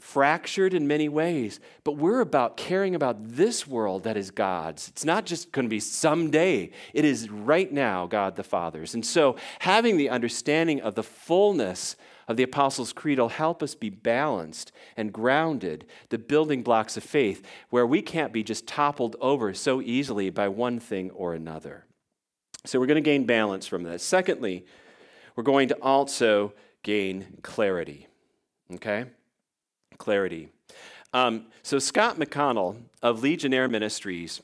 fractured 0.00 0.74
in 0.74 0.86
many 0.86 1.08
ways, 1.08 1.58
but 1.82 1.96
we're 1.96 2.20
about 2.20 2.56
caring 2.56 2.94
about 2.94 3.16
this 3.20 3.66
world 3.66 4.04
that 4.04 4.16
is 4.16 4.30
God's. 4.30 4.88
It's 4.88 5.04
not 5.04 5.26
just 5.26 5.50
going 5.50 5.64
to 5.64 5.70
be 5.70 5.80
someday, 5.80 6.70
it 6.94 7.04
is 7.04 7.28
right 7.28 7.70
now 7.72 8.06
God 8.06 8.36
the 8.36 8.44
Father's. 8.44 8.94
And 8.94 9.04
so, 9.04 9.36
having 9.58 9.96
the 9.96 10.08
understanding 10.08 10.80
of 10.80 10.94
the 10.94 11.02
fullness 11.02 11.96
of 12.28 12.36
the 12.36 12.42
Apostles' 12.42 12.92
Creed 12.92 13.18
will 13.18 13.28
help 13.28 13.62
us 13.62 13.74
be 13.74 13.90
balanced 13.90 14.70
and 14.96 15.12
grounded, 15.12 15.86
the 16.10 16.18
building 16.18 16.62
blocks 16.62 16.96
of 16.96 17.02
faith, 17.02 17.44
where 17.70 17.86
we 17.86 18.00
can't 18.00 18.32
be 18.32 18.44
just 18.44 18.66
toppled 18.66 19.16
over 19.20 19.52
so 19.52 19.80
easily 19.80 20.30
by 20.30 20.46
one 20.46 20.78
thing 20.78 21.10
or 21.10 21.34
another. 21.34 21.86
So, 22.64 22.78
we're 22.78 22.86
going 22.86 23.02
to 23.02 23.10
gain 23.10 23.26
balance 23.26 23.66
from 23.66 23.82
this. 23.82 24.04
Secondly, 24.04 24.64
we're 25.34 25.42
going 25.42 25.68
to 25.68 25.76
also 25.82 26.52
gain 26.82 27.38
clarity. 27.42 28.06
Okay? 28.74 29.06
Clarity. 29.98 30.48
Um, 31.12 31.46
so, 31.62 31.78
Scott 31.78 32.18
McConnell 32.18 32.76
of 33.02 33.22
Ligonier 33.22 33.68
Ministries 33.68 34.40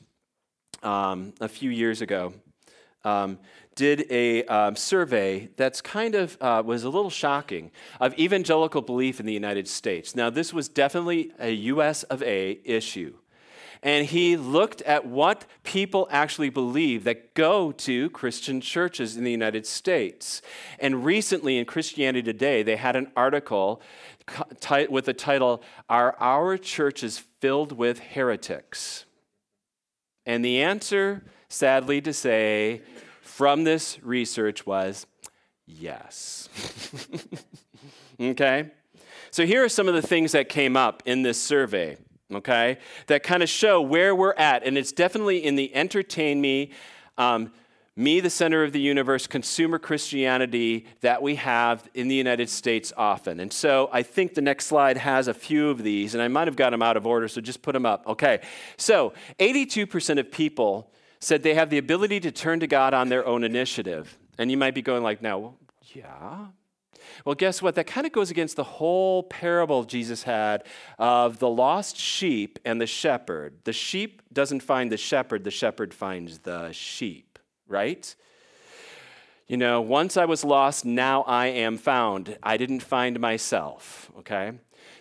um, 0.83 1.33
a 1.39 1.47
few 1.47 1.69
years 1.69 2.01
ago 2.01 2.33
um, 3.03 3.39
did 3.75 4.05
a 4.09 4.43
um, 4.45 4.75
survey 4.75 5.49
that's 5.57 5.81
kind 5.81 6.15
of 6.15 6.37
uh, 6.41 6.63
was 6.65 6.83
a 6.83 6.89
little 6.89 7.09
shocking 7.09 7.71
of 7.99 8.17
evangelical 8.17 8.81
belief 8.81 9.19
in 9.19 9.25
the 9.25 9.33
United 9.33 9.67
States. 9.67 10.15
Now, 10.15 10.29
this 10.29 10.53
was 10.53 10.67
definitely 10.67 11.31
a 11.39 11.51
US 11.51 12.03
of 12.03 12.23
A 12.23 12.59
issue 12.63 13.15
and 13.81 14.05
he 14.05 14.37
looked 14.37 14.81
at 14.83 15.05
what 15.05 15.45
people 15.63 16.07
actually 16.11 16.49
believe 16.49 17.03
that 17.03 17.33
go 17.33 17.71
to 17.71 18.09
Christian 18.11 18.61
churches 18.61 19.17
in 19.17 19.23
the 19.23 19.31
United 19.31 19.65
States. 19.65 20.41
And 20.79 21.05
recently 21.05 21.57
in 21.57 21.65
Christianity 21.65 22.23
Today, 22.23 22.63
they 22.63 22.75
had 22.75 22.95
an 22.95 23.11
article 23.15 23.81
with 24.89 25.05
the 25.05 25.13
title, 25.13 25.61
Are 25.89 26.15
Our 26.19 26.57
Churches 26.57 27.23
Filled 27.39 27.71
with 27.71 27.99
Heretics? 27.99 29.05
And 30.25 30.43
the 30.43 30.61
answer, 30.61 31.23
sadly 31.49 32.01
to 32.01 32.13
say, 32.13 32.81
from 33.21 33.63
this 33.63 33.99
research 34.01 34.65
was 34.65 35.05
yes. 35.67 36.49
okay? 38.19 38.71
So 39.29 39.45
here 39.45 39.63
are 39.63 39.69
some 39.69 39.87
of 39.87 39.93
the 39.93 40.01
things 40.01 40.31
that 40.31 40.49
came 40.49 40.75
up 40.77 41.03
in 41.05 41.21
this 41.21 41.39
survey 41.39 41.97
okay, 42.33 42.77
that 43.07 43.23
kind 43.23 43.43
of 43.43 43.49
show 43.49 43.81
where 43.81 44.15
we're 44.15 44.33
at. 44.33 44.63
And 44.63 44.77
it's 44.77 44.91
definitely 44.91 45.43
in 45.43 45.55
the 45.55 45.73
entertain 45.75 46.41
me, 46.41 46.71
um, 47.17 47.51
me, 47.95 48.19
the 48.19 48.29
center 48.29 48.63
of 48.63 48.73
the 48.73 48.79
universe, 48.79 49.25
consumer 49.25 49.79
Christianity 49.79 50.85
that 51.01 51.21
we 51.21 51.35
have 51.35 51.87
in 51.93 52.09
the 52.09 52.15
United 52.15 52.49
States 52.49 52.91
often. 52.97 53.39
And 53.39 53.53
so 53.53 53.89
I 53.93 54.03
think 54.03 54.33
the 54.33 54.41
next 54.41 54.65
slide 54.65 54.97
has 54.97 55.27
a 55.29 55.33
few 55.33 55.69
of 55.69 55.81
these, 55.81 56.13
and 56.13 56.21
I 56.21 56.27
might 56.27 56.47
have 56.47 56.57
got 56.57 56.71
them 56.71 56.81
out 56.81 56.97
of 56.97 57.07
order, 57.07 57.27
so 57.29 57.39
just 57.39 57.61
put 57.61 57.71
them 57.71 57.85
up. 57.85 58.05
Okay, 58.05 58.41
so 58.77 59.13
82% 59.39 60.19
of 60.19 60.29
people 60.29 60.91
said 61.19 61.41
they 61.41 61.53
have 61.53 61.69
the 61.69 61.77
ability 61.77 62.19
to 62.19 62.31
turn 62.31 62.59
to 62.59 62.67
God 62.67 62.93
on 62.93 63.07
their 63.07 63.25
own 63.25 63.43
initiative. 63.43 64.17
And 64.37 64.51
you 64.51 64.57
might 64.57 64.75
be 64.75 64.81
going 64.81 65.01
like, 65.01 65.21
now, 65.21 65.55
yeah, 65.93 66.47
well, 67.23 67.35
guess 67.35 67.61
what? 67.61 67.75
That 67.75 67.87
kind 67.87 68.05
of 68.05 68.13
goes 68.13 68.31
against 68.31 68.55
the 68.55 68.63
whole 68.63 69.23
parable 69.23 69.83
Jesus 69.83 70.23
had 70.23 70.63
of 70.97 71.39
the 71.39 71.49
lost 71.49 71.97
sheep 71.97 72.59
and 72.65 72.79
the 72.79 72.87
shepherd. 72.87 73.59
The 73.63 73.73
sheep 73.73 74.21
doesn't 74.31 74.61
find 74.61 74.91
the 74.91 74.97
shepherd, 74.97 75.43
the 75.43 75.51
shepherd 75.51 75.93
finds 75.93 76.39
the 76.39 76.71
sheep, 76.71 77.39
right? 77.67 78.15
You 79.47 79.57
know, 79.57 79.79
once 79.79 80.17
I 80.17 80.25
was 80.25 80.43
lost, 80.43 80.85
now 80.85 81.21
I 81.23 81.47
am 81.47 81.77
found. 81.77 82.37
I 82.41 82.57
didn't 82.57 82.79
find 82.79 83.19
myself, 83.19 84.11
okay? 84.19 84.53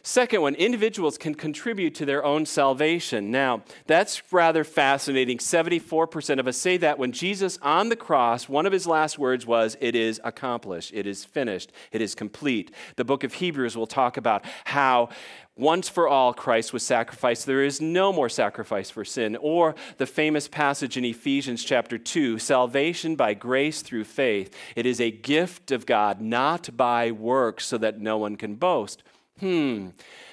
Second 0.06 0.42
one, 0.42 0.54
individuals 0.56 1.16
can 1.16 1.34
contribute 1.34 1.94
to 1.94 2.04
their 2.04 2.22
own 2.22 2.44
salvation. 2.44 3.30
Now, 3.30 3.62
that's 3.86 4.22
rather 4.30 4.62
fascinating. 4.62 5.38
74% 5.38 6.38
of 6.38 6.46
us 6.46 6.58
say 6.58 6.76
that 6.76 6.98
when 6.98 7.10
Jesus 7.10 7.58
on 7.62 7.88
the 7.88 7.96
cross, 7.96 8.46
one 8.46 8.66
of 8.66 8.72
his 8.72 8.86
last 8.86 9.18
words 9.18 9.46
was, 9.46 9.78
It 9.80 9.94
is 9.94 10.20
accomplished, 10.22 10.92
it 10.92 11.06
is 11.06 11.24
finished, 11.24 11.72
it 11.90 12.02
is 12.02 12.14
complete. 12.14 12.70
The 12.96 13.04
book 13.06 13.24
of 13.24 13.32
Hebrews 13.32 13.78
will 13.78 13.86
talk 13.86 14.18
about 14.18 14.44
how 14.66 15.08
once 15.56 15.88
for 15.88 16.06
all, 16.06 16.34
Christ 16.34 16.74
was 16.74 16.82
sacrificed. 16.82 17.46
There 17.46 17.62
is 17.62 17.80
no 17.80 18.12
more 18.12 18.28
sacrifice 18.28 18.90
for 18.90 19.04
sin. 19.04 19.36
Or 19.36 19.74
the 19.98 20.06
famous 20.06 20.48
passage 20.48 20.96
in 20.98 21.04
Ephesians 21.04 21.64
chapter 21.64 21.96
2 21.96 22.38
salvation 22.40 23.14
by 23.14 23.32
grace 23.32 23.80
through 23.80 24.04
faith. 24.04 24.54
It 24.74 24.84
is 24.84 25.00
a 25.00 25.12
gift 25.12 25.70
of 25.70 25.86
God, 25.86 26.20
not 26.20 26.76
by 26.76 27.12
works, 27.12 27.64
so 27.66 27.78
that 27.78 28.00
no 28.00 28.18
one 28.18 28.36
can 28.36 28.56
boast. 28.56 29.02
Hmm. 29.40 29.90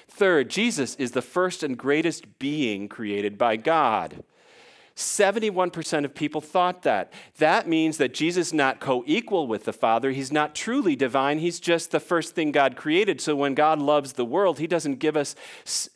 Third, 0.08 0.50
Jesus 0.50 0.94
is 0.96 1.12
the 1.12 1.22
first 1.22 1.62
and 1.62 1.76
greatest 1.76 2.38
being 2.38 2.88
created 2.88 3.38
by 3.38 3.56
God. 3.56 4.22
71% 4.94 6.04
of 6.04 6.14
people 6.14 6.40
thought 6.40 6.82
that. 6.82 7.12
That 7.38 7.66
means 7.66 7.96
that 7.96 8.12
Jesus 8.12 8.48
is 8.48 8.52
not 8.52 8.78
co 8.78 9.02
equal 9.06 9.46
with 9.46 9.64
the 9.64 9.72
Father. 9.72 10.10
He's 10.10 10.30
not 10.30 10.54
truly 10.54 10.94
divine. 10.94 11.38
He's 11.38 11.60
just 11.60 11.90
the 11.90 12.00
first 12.00 12.34
thing 12.34 12.52
God 12.52 12.76
created. 12.76 13.20
So 13.20 13.34
when 13.34 13.54
God 13.54 13.78
loves 13.78 14.12
the 14.12 14.24
world, 14.24 14.58
He 14.58 14.66
doesn't 14.66 14.96
give 14.96 15.16
us 15.16 15.34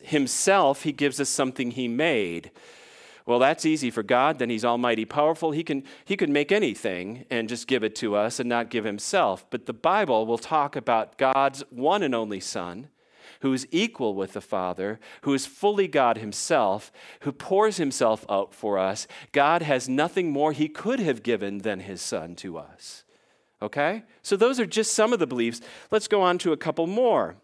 Himself, 0.01 0.83
He 0.83 0.91
gives 0.91 1.19
us 1.19 1.29
something 1.29 1.71
He 1.71 1.87
made. 1.87 2.51
Well, 3.27 3.39
that's 3.39 3.65
easy 3.65 3.91
for 3.91 4.03
God. 4.03 4.39
Then 4.39 4.49
He's 4.49 4.65
almighty 4.65 5.05
powerful. 5.05 5.51
He 5.51 5.63
can, 5.63 5.83
he 6.05 6.17
can 6.17 6.33
make 6.33 6.51
anything 6.51 7.25
and 7.29 7.49
just 7.49 7.67
give 7.67 7.83
it 7.83 7.95
to 7.97 8.15
us 8.15 8.39
and 8.39 8.49
not 8.49 8.69
give 8.69 8.83
Himself. 8.85 9.45
But 9.49 9.67
the 9.67 9.73
Bible 9.73 10.25
will 10.25 10.37
talk 10.39 10.75
about 10.75 11.17
God's 11.17 11.63
one 11.69 12.01
and 12.01 12.15
only 12.15 12.39
Son 12.39 12.87
who 13.41 13.53
is 13.53 13.67
equal 13.71 14.13
with 14.13 14.33
the 14.33 14.41
Father, 14.41 14.99
who 15.21 15.33
is 15.33 15.45
fully 15.45 15.87
God 15.87 16.17
himself, 16.17 16.91
who 17.21 17.31
pours 17.31 17.77
himself 17.77 18.25
out 18.29 18.53
for 18.53 18.77
us. 18.77 19.07
God 19.31 19.61
has 19.61 19.87
nothing 19.87 20.31
more 20.31 20.51
he 20.51 20.67
could 20.67 20.99
have 20.99 21.23
given 21.23 21.59
than 21.59 21.81
his 21.81 22.01
Son 22.01 22.35
to 22.37 22.57
us. 22.57 23.03
Okay? 23.61 24.03
So 24.21 24.35
those 24.35 24.59
are 24.59 24.65
just 24.65 24.93
some 24.93 25.13
of 25.13 25.19
the 25.19 25.27
beliefs. 25.27 25.61
Let's 25.91 26.07
go 26.07 26.21
on 26.21 26.37
to 26.39 26.51
a 26.51 26.57
couple 26.57 26.87
more. 26.87 27.35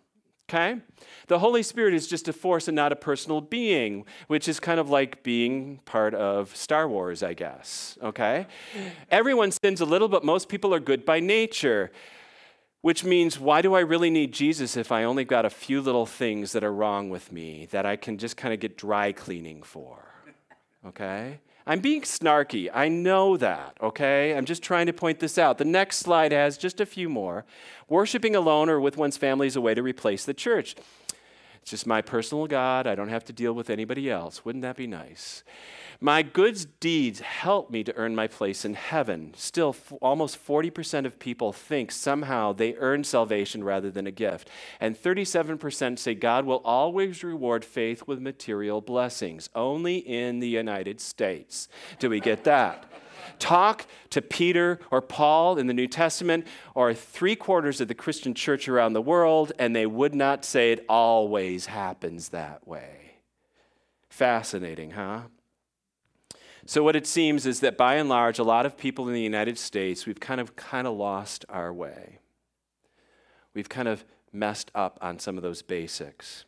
Okay? 0.49 0.81
The 1.27 1.39
Holy 1.39 1.63
Spirit 1.63 1.93
is 1.93 2.07
just 2.07 2.27
a 2.27 2.33
force 2.33 2.67
and 2.67 2.75
not 2.75 2.91
a 2.91 2.95
personal 2.95 3.41
being, 3.41 4.05
which 4.27 4.47
is 4.47 4.59
kind 4.59 4.79
of 4.79 4.89
like 4.89 5.23
being 5.23 5.79
part 5.85 6.13
of 6.13 6.55
Star 6.55 6.87
Wars, 6.87 7.23
I 7.23 7.33
guess. 7.33 7.97
Okay? 8.03 8.45
Everyone 9.09 9.51
sins 9.51 9.81
a 9.81 9.85
little, 9.85 10.09
but 10.09 10.23
most 10.23 10.49
people 10.49 10.73
are 10.73 10.79
good 10.79 11.05
by 11.05 11.19
nature. 11.19 11.91
Which 12.83 13.05
means, 13.05 13.39
why 13.39 13.61
do 13.61 13.75
I 13.75 13.79
really 13.79 14.09
need 14.09 14.33
Jesus 14.33 14.75
if 14.75 14.91
I 14.91 15.05
only 15.05 15.23
got 15.23 15.45
a 15.45 15.49
few 15.49 15.79
little 15.79 16.05
things 16.05 16.51
that 16.51 16.65
are 16.65 16.73
wrong 16.73 17.09
with 17.09 17.31
me 17.31 17.65
that 17.71 17.85
I 17.85 17.95
can 17.95 18.17
just 18.17 18.35
kind 18.35 18.53
of 18.53 18.59
get 18.59 18.75
dry 18.75 19.13
cleaning 19.13 19.63
for? 19.63 20.03
Okay? 20.85 21.39
I'm 21.65 21.79
being 21.79 22.01
snarky. 22.01 22.69
I 22.73 22.89
know 22.89 23.37
that, 23.37 23.77
okay? 23.79 24.35
I'm 24.35 24.43
just 24.43 24.61
trying 24.61 24.87
to 24.87 24.91
point 24.91 25.21
this 25.21 25.37
out. 25.37 25.59
The 25.59 25.63
next 25.63 25.99
slide 25.99 26.33
has 26.33 26.57
just 26.57 26.81
a 26.81 26.85
few 26.85 27.07
more. 27.07 27.45
Worshipping 27.87 28.35
alone 28.35 28.69
or 28.69 28.81
with 28.81 28.97
one's 28.97 29.15
family 29.15 29.47
is 29.47 29.55
a 29.55 29.61
way 29.61 29.73
to 29.73 29.81
replace 29.81 30.25
the 30.25 30.33
church. 30.33 30.75
It's 31.63 31.69
just 31.69 31.87
my 31.87 32.01
personal 32.01 32.45
God. 32.45 32.87
I 32.87 32.93
don't 32.93 33.07
have 33.07 33.23
to 33.23 33.31
deal 33.31 33.53
with 33.53 33.69
anybody 33.69 34.11
else. 34.11 34.43
Wouldn't 34.43 34.63
that 34.63 34.75
be 34.75 34.85
nice? 34.85 35.45
My 36.01 36.21
good 36.21 36.65
deeds 36.81 37.21
help 37.21 37.71
me 37.71 37.85
to 37.85 37.95
earn 37.95 38.15
my 38.15 38.27
place 38.27 38.65
in 38.65 38.73
heaven. 38.73 39.33
Still, 39.37 39.69
f- 39.69 39.93
almost 40.01 40.45
40% 40.45 41.05
of 41.05 41.19
people 41.19 41.53
think 41.53 41.93
somehow 41.93 42.51
they 42.51 42.75
earn 42.75 43.05
salvation 43.05 43.63
rather 43.63 43.89
than 43.89 44.05
a 44.05 44.11
gift. 44.11 44.49
And 44.81 45.01
37% 45.01 45.97
say 45.99 46.15
God 46.15 46.43
will 46.43 46.61
always 46.65 47.23
reward 47.23 47.63
faith 47.63 48.03
with 48.05 48.19
material 48.19 48.81
blessings. 48.81 49.49
Only 49.55 49.99
in 49.99 50.41
the 50.41 50.49
United 50.49 50.99
States 50.99 51.69
do 51.97 52.09
we 52.09 52.19
get 52.19 52.43
that. 52.43 52.91
Talk 53.43 53.87
to 54.11 54.21
Peter 54.21 54.79
or 54.89 55.01
Paul 55.01 55.57
in 55.57 55.67
the 55.67 55.73
New 55.73 55.89
Testament 55.89 56.47
or 56.75 56.93
three 56.93 57.35
quarters 57.35 57.81
of 57.81 57.89
the 57.89 57.93
Christian 57.93 58.33
church 58.33 58.69
around 58.69 58.93
the 58.93 59.01
world, 59.01 59.51
and 59.59 59.75
they 59.75 59.85
would 59.85 60.15
not 60.15 60.45
say 60.45 60.71
it 60.71 60.85
always 60.87 61.65
happens 61.65 62.29
that 62.29 62.65
way. 62.65 63.15
Fascinating, 64.07 64.91
huh? 64.91 65.23
So 66.65 66.83
what 66.83 66.95
it 66.95 67.05
seems 67.05 67.45
is 67.45 67.59
that 67.59 67.77
by 67.77 67.95
and 67.95 68.07
large, 68.07 68.39
a 68.39 68.45
lot 68.45 68.65
of 68.65 68.77
people 68.77 69.09
in 69.09 69.13
the 69.13 69.19
United 69.19 69.57
States, 69.57 70.05
we've 70.05 70.21
kind 70.21 70.39
of 70.39 70.55
kind 70.55 70.87
of 70.87 70.95
lost 70.95 71.43
our 71.49 71.73
way. 71.73 72.19
We've 73.53 73.67
kind 73.67 73.89
of 73.89 74.05
messed 74.31 74.71
up 74.73 74.97
on 75.01 75.19
some 75.19 75.35
of 75.35 75.43
those 75.43 75.61
basics. 75.61 76.45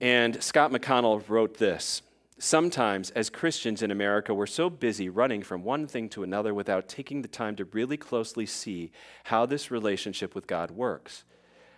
And 0.00 0.42
Scott 0.42 0.72
McConnell 0.72 1.22
wrote 1.28 1.58
this. 1.58 2.02
Sometimes, 2.44 3.10
as 3.10 3.30
Christians 3.30 3.82
in 3.82 3.92
America, 3.92 4.34
we're 4.34 4.48
so 4.48 4.68
busy 4.68 5.08
running 5.08 5.42
from 5.42 5.62
one 5.62 5.86
thing 5.86 6.08
to 6.08 6.24
another 6.24 6.52
without 6.52 6.88
taking 6.88 7.22
the 7.22 7.28
time 7.28 7.54
to 7.54 7.66
really 7.66 7.96
closely 7.96 8.46
see 8.46 8.90
how 9.22 9.46
this 9.46 9.70
relationship 9.70 10.34
with 10.34 10.48
God 10.48 10.72
works. 10.72 11.22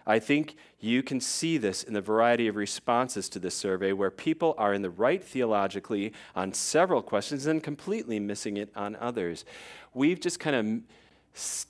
I 0.07 0.19
think 0.19 0.57
you 0.81 1.03
can 1.03 1.21
see 1.21 1.59
this 1.59 1.83
in 1.83 1.93
the 1.93 2.01
variety 2.01 2.49
of 2.49 2.57
responses 2.57 3.29
to 3.29 3.39
this 3.39 3.55
survey 3.55 3.93
where 3.93 4.11
people 4.11 4.55
are 4.57 4.73
in 4.73 4.81
the 4.81 4.89
right 4.89 5.23
theologically 5.23 6.15
on 6.35 6.55
several 6.55 7.03
questions 7.03 7.45
and 7.45 7.63
completely 7.63 8.19
missing 8.19 8.57
it 8.57 8.71
on 8.75 8.97
others. 8.97 9.45
We've 9.93 10.19
just 10.19 10.41
kind 10.41 10.57
of 10.57 11.67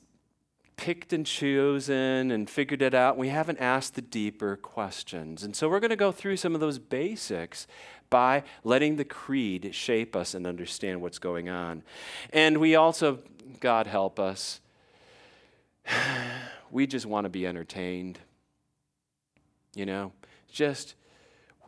picked 0.77 1.13
and 1.13 1.25
chosen 1.25 2.31
and 2.31 2.51
figured 2.51 2.83
it 2.83 2.95
out. 2.95 3.17
We 3.17 3.29
haven't 3.29 3.59
asked 3.59 3.95
the 3.95 4.03
deeper 4.03 4.57
questions. 4.57 5.43
And 5.43 5.55
so 5.55 5.69
we're 5.69 5.81
going 5.81 5.91
to 5.91 5.97
go 5.97 6.13
through 6.13 6.37
some 6.37 6.55
of 6.55 6.61
those 6.61 6.79
basics 6.79 7.67
by 8.15 8.45
letting 8.63 8.95
the 8.95 9.05
creed 9.05 9.75
shape 9.75 10.15
us 10.15 10.35
and 10.35 10.47
understand 10.47 11.03
what's 11.03 11.19
going 11.19 11.49
on. 11.49 11.83
And 12.33 12.59
we 12.59 12.77
also, 12.77 13.19
God 13.59 13.89
help 13.89 14.21
us, 14.21 14.61
we 16.71 16.87
just 16.87 17.07
want 17.07 17.25
to 17.25 17.29
be 17.29 17.45
entertained. 17.45 18.21
You 19.75 19.87
know, 19.87 20.13
just 20.49 20.95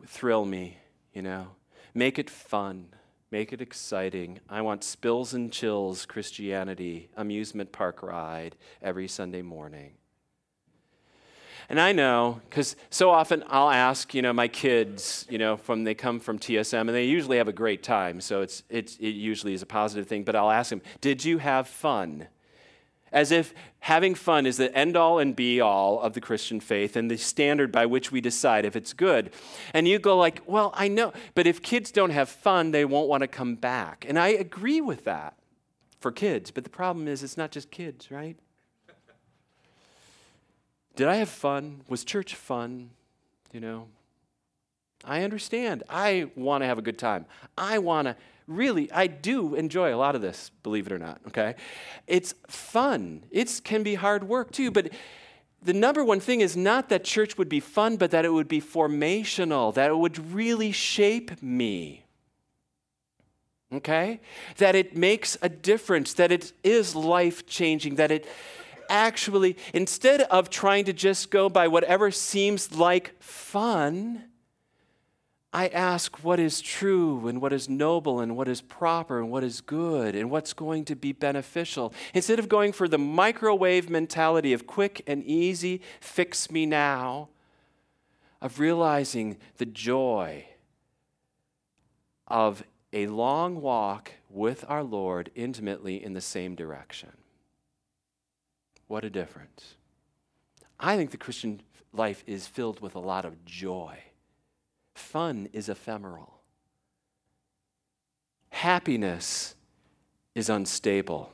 thrill 0.05 0.45
me, 0.45 0.77
you 1.11 1.21
know, 1.21 1.47
make 1.93 2.17
it 2.17 2.29
fun. 2.29 2.93
Make 3.29 3.51
it 3.51 3.59
exciting. 3.59 4.39
I 4.47 4.61
want 4.61 4.85
spills 4.85 5.33
and 5.33 5.51
chills 5.51 6.05
Christianity, 6.05 7.09
amusement 7.17 7.73
park 7.73 8.01
ride 8.01 8.55
every 8.81 9.09
Sunday 9.09 9.41
morning. 9.41 9.95
And 11.69 11.81
I 11.81 11.91
know, 11.91 12.39
because 12.49 12.77
so 12.89 13.09
often 13.09 13.43
I'll 13.47 13.69
ask, 13.69 14.13
you 14.13 14.21
know, 14.21 14.31
my 14.31 14.47
kids, 14.47 15.25
you 15.29 15.37
know, 15.37 15.57
from 15.57 15.83
they 15.83 15.95
come 15.95 16.19
from 16.19 16.39
TSM, 16.39 16.79
and 16.79 16.89
they 16.89 17.03
usually 17.03 17.37
have 17.37 17.49
a 17.49 17.53
great 17.53 17.83
time, 17.83 18.21
so 18.21 18.41
it's, 18.41 18.63
it's, 18.69 18.95
it 18.97 19.09
usually 19.09 19.53
is 19.53 19.61
a 19.61 19.65
positive 19.65 20.07
thing. 20.07 20.23
But 20.23 20.35
I'll 20.35 20.51
ask 20.51 20.69
them, 20.69 20.81
did 21.01 21.25
you 21.25 21.39
have 21.39 21.67
fun? 21.67 22.27
As 23.11 23.31
if 23.31 23.53
having 23.79 24.15
fun 24.15 24.45
is 24.45 24.57
the 24.57 24.73
end 24.75 24.95
all 24.95 25.19
and 25.19 25.35
be 25.35 25.59
all 25.59 25.99
of 26.01 26.13
the 26.13 26.21
Christian 26.21 26.59
faith 26.59 26.95
and 26.95 27.11
the 27.11 27.17
standard 27.17 27.71
by 27.71 27.85
which 27.85 28.11
we 28.11 28.21
decide 28.21 28.65
if 28.65 28.75
it's 28.75 28.93
good. 28.93 29.31
And 29.73 29.87
you 29.87 29.99
go 29.99 30.17
like, 30.17 30.41
well, 30.45 30.71
I 30.73 30.87
know, 30.87 31.13
but 31.33 31.47
if 31.47 31.61
kids 31.61 31.91
don't 31.91 32.11
have 32.11 32.29
fun, 32.29 32.71
they 32.71 32.85
won't 32.85 33.07
want 33.09 33.21
to 33.21 33.27
come 33.27 33.55
back. 33.55 34.05
And 34.07 34.17
I 34.17 34.29
agree 34.29 34.81
with 34.81 35.03
that 35.05 35.35
for 35.99 36.11
kids, 36.11 36.51
but 36.51 36.63
the 36.63 36.69
problem 36.69 37.07
is 37.07 37.23
it's 37.23 37.37
not 37.37 37.51
just 37.51 37.71
kids, 37.71 38.11
right? 38.11 38.37
Did 40.97 41.07
I 41.07 41.17
have 41.17 41.29
fun? 41.29 41.81
Was 41.87 42.03
church 42.03 42.33
fun? 42.33 42.89
You 43.53 43.59
know, 43.59 43.87
I 45.05 45.23
understand. 45.23 45.83
I 45.89 46.31
want 46.35 46.63
to 46.63 46.65
have 46.65 46.79
a 46.79 46.81
good 46.81 46.97
time. 46.97 47.27
I 47.55 47.77
want 47.77 48.07
to 48.07 48.15
really, 48.47 48.91
I 48.91 49.05
do 49.05 49.53
enjoy 49.53 49.93
a 49.93 49.95
lot 49.95 50.15
of 50.15 50.21
this, 50.21 50.49
believe 50.63 50.87
it 50.87 50.91
or 50.93 50.97
not, 50.97 51.21
okay? 51.27 51.53
It's 52.07 52.33
fun. 52.47 53.23
It 53.29 53.61
can 53.63 53.83
be 53.83 53.95
hard 53.95 54.23
work 54.23 54.51
too, 54.51 54.71
but 54.71 54.89
the 55.61 55.73
number 55.73 56.03
one 56.03 56.19
thing 56.19 56.41
is 56.41 56.57
not 56.57 56.89
that 56.89 57.03
church 57.03 57.37
would 57.37 57.49
be 57.49 57.59
fun, 57.59 57.97
but 57.97 58.09
that 58.11 58.25
it 58.25 58.33
would 58.33 58.47
be 58.47 58.59
formational, 58.59 59.73
that 59.75 59.91
it 59.91 59.97
would 59.97 60.33
really 60.33 60.71
shape 60.71 61.43
me. 61.43 62.05
Okay? 63.71 64.19
That 64.57 64.75
it 64.75 64.95
makes 64.97 65.37
a 65.43 65.49
difference, 65.49 66.13
that 66.15 66.31
it 66.31 66.53
is 66.63 66.95
life 66.95 67.45
changing, 67.45 67.95
that 67.95 68.09
it 68.09 68.25
actually, 68.89 69.57
instead 69.73 70.21
of 70.21 70.49
trying 70.49 70.85
to 70.85 70.93
just 70.93 71.31
go 71.31 71.49
by 71.49 71.67
whatever 71.67 72.11
seems 72.11 72.75
like 72.75 73.21
fun, 73.21 74.23
I 75.53 75.67
ask 75.69 76.23
what 76.23 76.39
is 76.39 76.61
true 76.61 77.27
and 77.27 77.41
what 77.41 77.53
is 77.53 77.69
noble 77.69 78.19
and 78.19 78.35
what 78.35 78.47
is 78.47 78.61
proper 78.61 79.19
and 79.19 79.31
what 79.31 79.43
is 79.43 79.61
good 79.61 80.15
and 80.15 80.29
what's 80.29 80.53
going 80.53 80.85
to 80.85 80.95
be 80.95 81.13
beneficial. 81.13 81.93
Instead 82.13 82.37
of 82.37 82.49
going 82.49 82.73
for 82.73 82.87
the 82.87 82.97
microwave 82.97 83.89
mentality 83.89 84.53
of 84.53 84.67
quick 84.67 85.01
and 85.07 85.23
easy, 85.23 85.81
fix 85.99 86.51
me 86.51 86.65
now, 86.65 87.29
of 88.41 88.59
realizing 88.59 89.37
the 89.57 89.65
joy 89.65 90.45
of 92.27 92.63
a 92.93 93.07
long 93.07 93.61
walk 93.61 94.11
with 94.29 94.65
our 94.67 94.83
Lord 94.83 95.31
intimately 95.33 96.03
in 96.03 96.13
the 96.13 96.21
same 96.21 96.55
direction. 96.55 97.11
What 98.87 99.03
a 99.03 99.09
difference. 99.09 99.75
I 100.79 100.95
think 100.95 101.11
the 101.11 101.17
Christian 101.17 101.61
life 101.93 102.23
is 102.27 102.47
filled 102.47 102.79
with 102.79 102.95
a 102.95 102.99
lot 102.99 103.25
of 103.25 103.45
joy. 103.45 103.97
Fun 104.95 105.49
is 105.53 105.69
ephemeral. 105.69 106.41
Happiness 108.49 109.55
is 110.35 110.49
unstable. 110.49 111.33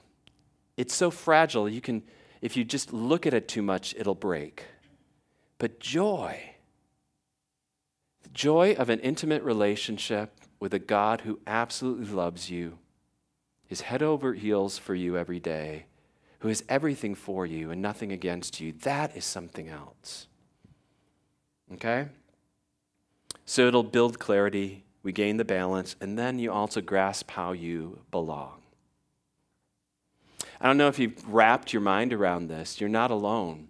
It's 0.78 0.96
so 0.96 1.12
fragile, 1.12 1.70
you 1.70 1.82
can, 1.82 2.04
if 2.42 2.58
you 2.58 2.64
just 2.64 2.92
look 2.92 3.28
at 3.28 3.34
it 3.34 3.48
too 3.48 3.62
much, 3.62 3.94
it'll 3.98 4.16
break. 4.16 4.66
But 5.60 5.80
joy, 5.80 6.56
the 8.24 8.30
joy 8.30 8.74
of 8.74 8.90
an 8.90 9.00
intimate 9.00 9.44
relationship 9.44 10.40
with 10.60 10.74
a 10.74 10.80
God 10.80 11.22
who 11.22 11.40
absolutely 11.46 12.08
loves 12.08 12.50
you, 12.50 12.80
is 13.70 13.82
head 13.82 14.02
over 14.02 14.34
heels 14.34 14.78
for 14.78 14.96
you 14.96 15.18
every 15.18 15.40
day, 15.40 15.86
who 16.44 16.50
is 16.50 16.62
everything 16.68 17.16
for 17.16 17.46
you 17.46 17.72
and 17.72 17.82
nothing 17.82 18.12
against 18.12 18.60
you, 18.60 18.74
that 18.74 19.16
is 19.16 19.24
something 19.24 19.70
else. 19.70 20.28
Okay? 21.72 22.10
So 23.46 23.66
it'll 23.66 23.82
build 23.82 24.20
clarity, 24.20 24.84
we 25.04 25.14
gain 25.14 25.38
the 25.38 25.46
balance, 25.46 25.96
and 26.02 26.20
then 26.20 26.40
you 26.40 26.52
also 26.52 26.82
grasp 26.82 27.32
how 27.32 27.54
you 27.54 28.00
belong. 28.12 28.62
I 30.60 30.68
don't 30.68 30.76
know 30.76 30.90
if 30.90 31.00
you've 31.00 31.26
wrapped 31.34 31.72
your 31.72 31.82
mind 31.82 32.12
around 32.12 32.50
this. 32.50 32.82
You're 32.82 32.90
not 32.90 33.10
alone. 33.10 33.70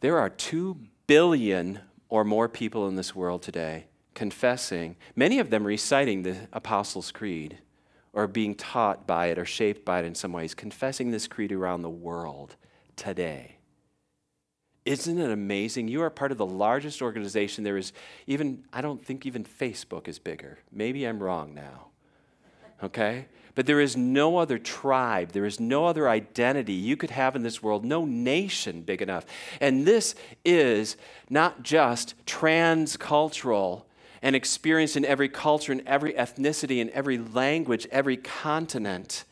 There 0.00 0.18
are 0.18 0.30
2 0.30 0.76
billion 1.06 1.78
or 2.08 2.24
more 2.24 2.48
people 2.48 2.88
in 2.88 2.96
this 2.96 3.14
world 3.14 3.42
today 3.42 3.86
confessing, 4.14 4.96
many 5.14 5.38
of 5.38 5.50
them 5.50 5.64
reciting 5.64 6.24
the 6.24 6.48
Apostles' 6.52 7.12
Creed 7.12 7.58
or 8.14 8.26
being 8.28 8.54
taught 8.54 9.06
by 9.06 9.26
it 9.26 9.38
or 9.38 9.44
shaped 9.44 9.84
by 9.84 9.98
it 9.98 10.04
in 10.04 10.14
some 10.14 10.32
ways, 10.32 10.54
confessing 10.54 11.10
this 11.10 11.26
creed 11.26 11.52
around 11.52 11.82
the 11.82 11.90
world 11.90 12.56
today. 12.96 13.56
Isn't 14.84 15.18
it 15.18 15.30
amazing? 15.30 15.88
You 15.88 16.02
are 16.02 16.10
part 16.10 16.30
of 16.30 16.38
the 16.38 16.46
largest 16.46 17.02
organization. 17.02 17.64
There 17.64 17.76
is 17.76 17.92
even, 18.26 18.64
I 18.72 18.82
don't 18.82 19.04
think 19.04 19.26
even 19.26 19.42
Facebook 19.44 20.08
is 20.08 20.18
bigger. 20.18 20.58
Maybe 20.70 21.04
I'm 21.04 21.22
wrong 21.22 21.54
now. 21.54 21.88
Okay? 22.82 23.26
But 23.54 23.66
there 23.66 23.80
is 23.80 23.96
no 23.96 24.36
other 24.36 24.58
tribe, 24.58 25.32
there 25.32 25.44
is 25.44 25.60
no 25.60 25.86
other 25.86 26.08
identity 26.08 26.72
you 26.72 26.96
could 26.96 27.10
have 27.10 27.36
in 27.36 27.42
this 27.42 27.62
world, 27.62 27.84
no 27.84 28.04
nation 28.04 28.82
big 28.82 29.00
enough. 29.00 29.24
And 29.60 29.86
this 29.86 30.14
is 30.44 30.96
not 31.30 31.62
just 31.62 32.14
transcultural 32.26 33.84
and 34.24 34.34
experienced 34.34 34.96
in 34.96 35.04
every 35.04 35.28
culture, 35.28 35.70
in 35.70 35.86
every 35.86 36.14
ethnicity, 36.14 36.80
in 36.80 36.88
every 36.90 37.18
language, 37.18 37.86
every 37.92 38.16
continent. 38.16 39.24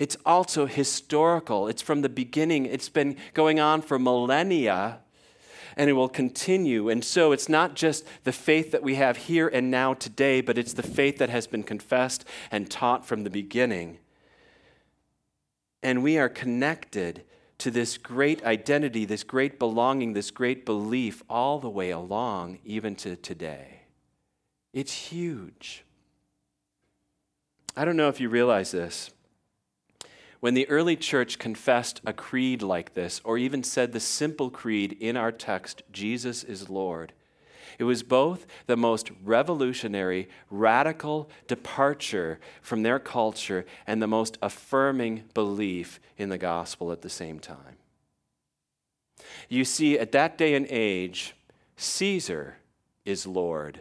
It's 0.00 0.16
also 0.26 0.66
historical. 0.66 1.68
It's 1.68 1.80
from 1.80 2.02
the 2.02 2.08
beginning. 2.08 2.66
It's 2.66 2.88
been 2.88 3.16
going 3.34 3.60
on 3.60 3.82
for 3.82 4.00
millennia 4.00 4.98
and 5.76 5.88
it 5.88 5.92
will 5.92 6.08
continue. 6.08 6.88
And 6.88 7.04
so 7.04 7.30
it's 7.30 7.48
not 7.48 7.76
just 7.76 8.04
the 8.24 8.32
faith 8.32 8.72
that 8.72 8.82
we 8.82 8.96
have 8.96 9.16
here 9.16 9.46
and 9.46 9.70
now 9.70 9.94
today, 9.94 10.40
but 10.40 10.58
it's 10.58 10.72
the 10.72 10.82
faith 10.82 11.18
that 11.18 11.30
has 11.30 11.46
been 11.46 11.62
confessed 11.62 12.24
and 12.50 12.68
taught 12.68 13.06
from 13.06 13.22
the 13.22 13.30
beginning. 13.30 13.98
And 15.84 16.02
we 16.02 16.18
are 16.18 16.28
connected 16.28 17.22
to 17.58 17.70
this 17.70 17.96
great 17.96 18.44
identity, 18.44 19.04
this 19.04 19.22
great 19.22 19.60
belonging, 19.60 20.14
this 20.14 20.32
great 20.32 20.66
belief 20.66 21.22
all 21.30 21.60
the 21.60 21.70
way 21.70 21.90
along, 21.90 22.58
even 22.64 22.96
to 22.96 23.14
today. 23.14 23.81
It's 24.72 24.92
huge. 24.92 25.84
I 27.76 27.84
don't 27.84 27.96
know 27.96 28.08
if 28.08 28.20
you 28.20 28.28
realize 28.28 28.70
this. 28.70 29.10
When 30.40 30.54
the 30.54 30.68
early 30.68 30.96
church 30.96 31.38
confessed 31.38 32.00
a 32.04 32.12
creed 32.12 32.62
like 32.62 32.94
this, 32.94 33.20
or 33.22 33.38
even 33.38 33.62
said 33.62 33.92
the 33.92 34.00
simple 34.00 34.50
creed 34.50 34.96
in 34.98 35.16
our 35.16 35.30
text, 35.30 35.82
Jesus 35.92 36.42
is 36.42 36.68
Lord, 36.68 37.12
it 37.78 37.84
was 37.84 38.02
both 38.02 38.46
the 38.66 38.76
most 38.76 39.10
revolutionary, 39.24 40.28
radical 40.50 41.30
departure 41.46 42.38
from 42.60 42.82
their 42.82 42.98
culture 42.98 43.64
and 43.86 44.02
the 44.02 44.06
most 44.06 44.36
affirming 44.42 45.24
belief 45.34 45.98
in 46.18 46.28
the 46.28 46.38
gospel 46.38 46.92
at 46.92 47.02
the 47.02 47.08
same 47.08 47.38
time. 47.38 47.76
You 49.48 49.64
see, 49.64 49.98
at 49.98 50.12
that 50.12 50.36
day 50.36 50.54
and 50.54 50.66
age, 50.68 51.34
Caesar 51.76 52.56
is 53.04 53.26
Lord 53.26 53.80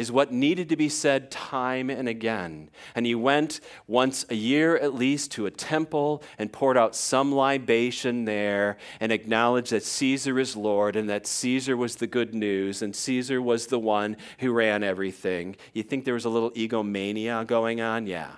is 0.00 0.10
what 0.10 0.32
needed 0.32 0.70
to 0.70 0.76
be 0.76 0.88
said 0.88 1.30
time 1.30 1.90
and 1.90 2.08
again. 2.08 2.70
And 2.94 3.04
he 3.04 3.14
went 3.14 3.60
once 3.86 4.24
a 4.30 4.34
year 4.34 4.78
at 4.78 4.94
least 4.94 5.30
to 5.32 5.44
a 5.44 5.50
temple 5.50 6.22
and 6.38 6.50
poured 6.50 6.78
out 6.78 6.96
some 6.96 7.32
libation 7.32 8.24
there 8.24 8.78
and 8.98 9.12
acknowledged 9.12 9.72
that 9.72 9.84
Caesar 9.84 10.38
is 10.38 10.56
Lord 10.56 10.96
and 10.96 11.10
that 11.10 11.26
Caesar 11.26 11.76
was 11.76 11.96
the 11.96 12.06
good 12.06 12.34
news 12.34 12.80
and 12.80 12.96
Caesar 12.96 13.42
was 13.42 13.66
the 13.66 13.78
one 13.78 14.16
who 14.38 14.52
ran 14.52 14.82
everything. 14.82 15.54
You 15.74 15.82
think 15.82 16.06
there 16.06 16.14
was 16.14 16.24
a 16.24 16.30
little 16.30 16.52
egomania 16.56 17.44
going 17.44 17.82
on? 17.82 18.06
Yeah. 18.06 18.30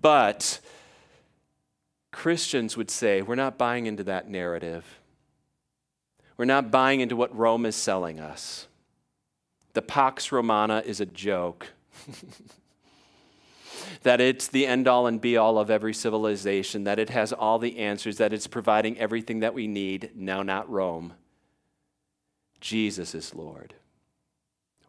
But 0.00 0.60
Christians 2.10 2.74
would 2.78 2.90
say, 2.90 3.20
we're 3.20 3.34
not 3.34 3.58
buying 3.58 3.84
into 3.84 4.04
that 4.04 4.30
narrative. 4.30 4.98
We're 6.38 6.46
not 6.46 6.70
buying 6.70 7.00
into 7.00 7.16
what 7.16 7.36
Rome 7.36 7.66
is 7.66 7.76
selling 7.76 8.18
us. 8.18 8.66
The 9.76 9.82
Pax 9.82 10.32
Romana 10.32 10.82
is 10.86 11.02
a 11.02 11.04
joke. 11.04 11.66
that 14.04 14.22
it's 14.22 14.48
the 14.48 14.66
end 14.66 14.88
all 14.88 15.06
and 15.06 15.20
be 15.20 15.36
all 15.36 15.58
of 15.58 15.70
every 15.70 15.92
civilization, 15.92 16.84
that 16.84 16.98
it 16.98 17.10
has 17.10 17.30
all 17.30 17.58
the 17.58 17.76
answers, 17.76 18.16
that 18.16 18.32
it's 18.32 18.46
providing 18.46 18.96
everything 18.98 19.40
that 19.40 19.52
we 19.52 19.66
need. 19.66 20.12
No, 20.14 20.42
not 20.42 20.70
Rome. 20.70 21.12
Jesus 22.58 23.14
is 23.14 23.34
Lord. 23.34 23.74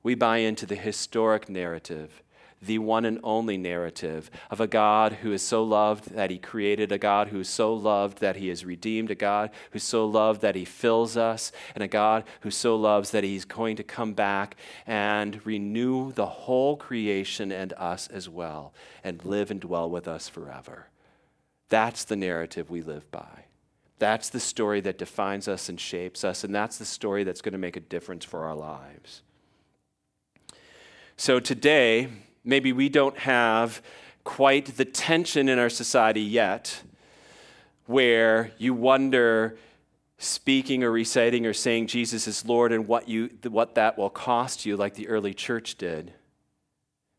We 0.03 0.15
buy 0.15 0.37
into 0.37 0.65
the 0.65 0.75
historic 0.75 1.49
narrative 1.49 2.23
the 2.61 2.79
one 2.79 3.05
and 3.05 3.19
only 3.23 3.57
narrative 3.57 4.31
of 4.49 4.59
a 4.59 4.67
God 4.67 5.13
who 5.13 5.31
is 5.31 5.41
so 5.41 5.63
loved 5.63 6.11
that 6.11 6.31
he 6.31 6.37
created, 6.37 6.91
a 6.91 6.97
God 6.97 7.27
who 7.27 7.41
is 7.41 7.49
so 7.49 7.73
loved 7.73 8.19
that 8.19 8.37
he 8.37 8.47
has 8.49 8.65
redeemed, 8.65 9.11
a 9.11 9.15
God 9.15 9.51
who's 9.71 9.83
so 9.83 10.05
loved 10.05 10.41
that 10.41 10.55
he 10.55 10.65
fills 10.65 11.15
us, 11.15 11.51
and 11.75 11.83
a 11.83 11.87
God 11.87 12.23
who 12.41 12.51
so 12.51 12.75
loves 12.75 13.11
that 13.11 13.23
he's 13.23 13.45
going 13.45 13.75
to 13.75 13.83
come 13.83 14.13
back 14.13 14.55
and 14.85 15.45
renew 15.45 16.11
the 16.11 16.25
whole 16.25 16.75
creation 16.77 17.51
and 17.51 17.73
us 17.73 18.07
as 18.07 18.27
well, 18.27 18.73
and 19.03 19.23
live 19.23 19.51
and 19.51 19.61
dwell 19.61 19.89
with 19.89 20.07
us 20.07 20.27
forever. 20.27 20.87
That's 21.69 22.05
the 22.05 22.15
narrative 22.15 22.69
we 22.69 22.81
live 22.81 23.09
by. 23.11 23.45
That's 23.99 24.29
the 24.29 24.39
story 24.39 24.79
that 24.81 24.97
defines 24.97 25.47
us 25.47 25.69
and 25.69 25.79
shapes 25.79 26.23
us, 26.23 26.43
and 26.43 26.53
that's 26.53 26.77
the 26.77 26.85
story 26.85 27.23
that's 27.23 27.41
going 27.41 27.53
to 27.53 27.59
make 27.59 27.75
a 27.75 27.81
difference 27.81 28.25
for 28.25 28.45
our 28.45 28.55
lives. 28.55 29.21
So 31.17 31.39
today, 31.39 32.09
maybe 32.47 32.71
we 32.73 32.89
don't 32.89 33.17
have 33.19 33.81
quite 34.23 34.77
the 34.77 34.85
tension 34.85 35.49
in 35.49 35.59
our 35.59 35.69
society 35.69 36.21
yet 36.21 36.81
where 37.85 38.51
you 38.57 38.73
wonder 38.73 39.57
speaking 40.17 40.83
or 40.83 40.91
reciting 40.91 41.45
or 41.45 41.53
saying 41.53 41.87
Jesus 41.87 42.27
is 42.27 42.45
Lord 42.45 42.71
and 42.71 42.87
what, 42.87 43.07
you, 43.07 43.29
what 43.47 43.75
that 43.75 43.97
will 43.97 44.09
cost 44.09 44.65
you, 44.65 44.75
like 44.75 44.95
the 44.95 45.07
early 45.07 45.33
church 45.33 45.75
did. 45.75 46.13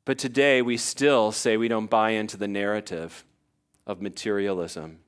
But 0.05 0.19
today 0.19 0.63
we 0.63 0.77
still 0.77 1.31
say 1.33 1.57
we 1.57 1.69
don't 1.69 1.89
buy 1.89 2.11
into 2.11 2.37
the 2.37 2.49
narrative 2.49 3.25
of 3.87 4.03
materialism, 4.03 4.99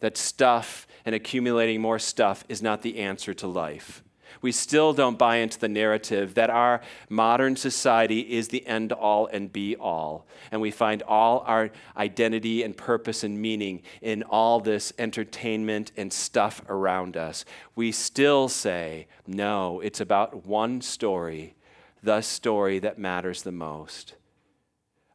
that 0.00 0.16
stuff 0.16 0.86
and 1.04 1.14
accumulating 1.14 1.80
more 1.80 1.98
stuff 1.98 2.44
is 2.48 2.60
not 2.60 2.82
the 2.82 2.98
answer 2.98 3.32
to 3.34 3.46
life 3.46 4.02
we 4.42 4.52
still 4.52 4.92
don't 4.92 5.18
buy 5.18 5.36
into 5.36 5.58
the 5.58 5.68
narrative 5.68 6.34
that 6.34 6.50
our 6.50 6.80
modern 7.08 7.56
society 7.56 8.20
is 8.20 8.48
the 8.48 8.66
end 8.66 8.92
all 8.92 9.26
and 9.26 9.52
be 9.52 9.76
all. 9.76 10.26
And 10.50 10.60
we 10.60 10.70
find 10.70 11.02
all 11.02 11.44
our 11.46 11.70
identity 11.96 12.62
and 12.62 12.76
purpose 12.76 13.24
and 13.24 13.40
meaning 13.40 13.82
in 14.00 14.22
all 14.24 14.60
this 14.60 14.92
entertainment 14.98 15.92
and 15.96 16.12
stuff 16.12 16.62
around 16.68 17.16
us. 17.16 17.44
We 17.74 17.92
still 17.92 18.48
say, 18.48 19.06
no, 19.26 19.80
it's 19.80 20.00
about 20.00 20.46
one 20.46 20.80
story, 20.80 21.54
the 22.02 22.20
story 22.20 22.78
that 22.80 22.98
matters 22.98 23.42
the 23.42 23.52
most. 23.52 24.14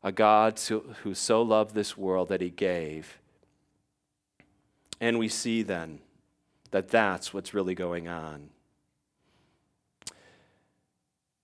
A 0.03 0.11
God 0.11 0.59
who 1.03 1.13
so 1.13 1.41
loved 1.41 1.75
this 1.75 1.95
world 1.95 2.29
that 2.29 2.41
he 2.41 2.49
gave. 2.49 3.19
And 4.99 5.19
we 5.19 5.27
see 5.27 5.61
then 5.61 5.99
that 6.71 6.89
that's 6.89 7.33
what's 7.33 7.53
really 7.53 7.75
going 7.75 8.07
on. 8.07 8.49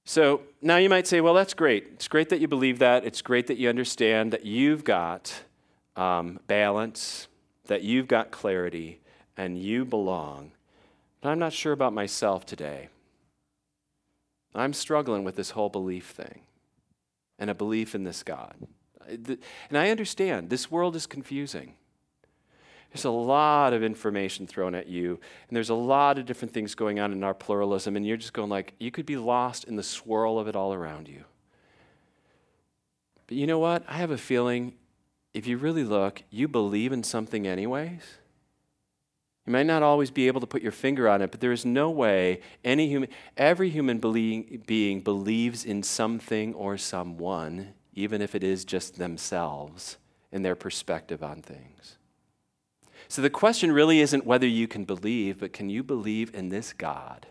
So 0.08 0.40
now 0.62 0.78
you 0.78 0.88
might 0.88 1.06
say, 1.06 1.20
well, 1.20 1.34
that's 1.34 1.54
great. 1.54 1.88
It's 1.96 2.08
great 2.08 2.30
that 2.30 2.40
you 2.40 2.48
believe 2.48 2.80
that. 2.80 3.04
It's 3.04 3.22
great 3.22 3.48
that 3.48 3.58
you 3.58 3.68
understand 3.68 4.32
that 4.32 4.46
you've 4.46 4.86
got 4.86 5.44
um, 5.98 6.40
balance, 6.48 7.28
that 7.66 7.84
you've 7.84 8.08
got 8.08 8.32
clarity, 8.32 9.02
and 9.36 9.62
you 9.62 9.84
belong. 9.84 10.54
But 11.20 11.32
I'm 11.32 11.40
not 11.40 11.52
sure 11.52 11.74
about 11.74 11.92
myself 11.92 12.46
today. 12.46 12.88
I'm 14.56 14.72
struggling 14.72 15.26
with 15.26 15.36
this 15.36 15.50
whole 15.50 15.68
belief 15.68 16.06
thing 16.06 16.40
and 17.38 17.50
a 17.50 17.54
belief 17.54 17.94
in 17.94 18.06
this 18.06 18.24
God. 18.24 18.56
And 19.06 19.38
I 19.74 19.90
understand 19.90 20.50
this 20.50 20.72
world 20.72 20.96
is 20.96 21.06
confusing. 21.06 21.74
There's 22.92 23.06
a 23.06 23.10
lot 23.10 23.74
of 23.74 23.84
information 23.84 24.48
thrown 24.48 24.74
at 24.74 24.88
you, 24.88 25.20
and 25.48 25.56
there's 25.56 25.70
a 25.70 25.76
lot 25.76 26.18
of 26.18 26.26
different 26.26 26.54
things 26.54 26.74
going 26.74 27.00
on 27.00 27.12
in 27.12 27.24
our 27.24 27.34
pluralism, 27.34 27.96
and 27.96 28.06
you're 28.08 28.18
just 28.18 28.34
going 28.34 28.50
like, 28.50 28.74
you 28.80 28.92
could 28.92 29.06
be 29.06 29.18
lost 29.18 29.66
in 29.66 29.76
the 29.76 29.84
swirl 29.84 30.40
of 30.40 30.48
it 30.48 30.56
all 30.56 30.74
around 30.74 31.08
you. 31.08 31.24
But 33.28 33.38
you 33.38 33.46
know 33.46 33.60
what? 33.60 33.84
I 33.88 33.98
have 33.98 34.12
a 34.12 34.18
feeling 34.18 34.74
if 35.34 35.46
you 35.46 35.58
really 35.58 35.84
look, 35.84 36.24
you 36.30 36.48
believe 36.48 36.92
in 36.92 37.04
something 37.04 37.46
anyways. 37.46 38.02
You 39.46 39.54
might 39.54 39.66
not 39.66 39.84
always 39.84 40.12
be 40.12 40.28
able 40.28 40.42
to 40.42 40.48
put 40.48 40.62
your 40.62 40.72
finger 40.72 41.08
on 41.08 41.22
it, 41.22 41.32
but 41.32 41.40
there 41.40 41.52
is 41.52 41.66
no 41.66 41.90
way 41.90 42.42
any 42.66 42.88
human, 42.88 43.10
every 43.38 43.70
human 43.70 44.00
being 44.00 45.02
believes 45.02 45.64
in 45.64 45.84
something 45.84 46.54
or 46.54 46.78
someone, 46.78 47.74
even 47.94 48.22
if 48.22 48.36
it 48.36 48.44
is 48.44 48.66
just 48.66 48.98
themselves 48.98 49.98
and 50.32 50.44
their 50.44 50.56
perspective 50.56 51.24
on 51.24 51.42
things. 51.42 51.98
So 53.08 53.22
the 53.22 53.30
question 53.30 53.72
really 53.72 54.00
isn't 54.00 54.26
whether 54.26 54.48
you 54.48 54.68
can 54.68 54.86
believe, 54.86 55.40
but 55.40 55.54
can 55.54 55.70
you 55.70 55.84
believe 55.84 56.34
in 56.34 56.50
this 56.50 56.74
God? 56.74 57.28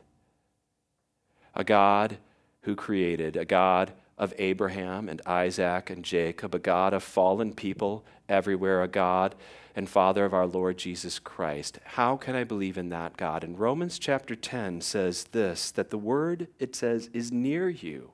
A 1.54 1.64
God 1.64 2.18
who 2.62 2.74
created, 2.74 3.36
a 3.36 3.44
God 3.44 3.92
of 4.18 4.34
Abraham 4.38 5.08
and 5.08 5.20
Isaac 5.26 5.90
and 5.90 6.04
Jacob, 6.04 6.54
a 6.54 6.58
God 6.58 6.94
of 6.94 7.02
fallen 7.02 7.52
people 7.52 8.04
everywhere, 8.28 8.82
a 8.82 8.88
God 8.88 9.34
and 9.74 9.88
Father 9.88 10.24
of 10.24 10.32
our 10.32 10.46
Lord 10.46 10.78
Jesus 10.78 11.18
Christ. 11.18 11.78
How 11.84 12.16
can 12.16 12.34
I 12.34 12.44
believe 12.44 12.78
in 12.78 12.88
that 12.88 13.16
God? 13.16 13.44
And 13.44 13.58
Romans 13.58 13.98
chapter 13.98 14.34
10 14.34 14.80
says 14.80 15.24
this 15.32 15.70
that 15.72 15.90
the 15.90 15.98
word, 15.98 16.48
it 16.58 16.74
says, 16.74 17.10
is 17.12 17.30
near 17.30 17.68
you. 17.68 18.12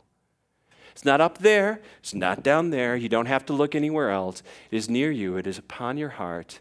It's 0.91 1.05
not 1.05 1.21
up 1.21 1.38
there, 1.38 1.81
it's 2.01 2.15
not 2.15 2.43
down 2.43 2.71
there. 2.71 2.97
You 2.97 3.09
don't 3.09 3.27
have 3.27 3.47
to 3.47 3.53
look 3.53 3.75
anywhere 3.75 4.11
else. 4.11 4.43
It 4.71 4.77
is 4.77 4.91
near 4.91 5.11
you, 5.11 5.37
it 5.37 5.47
is 5.47 5.59
upon 5.59 5.97
your 5.97 6.11
heart. 6.11 6.61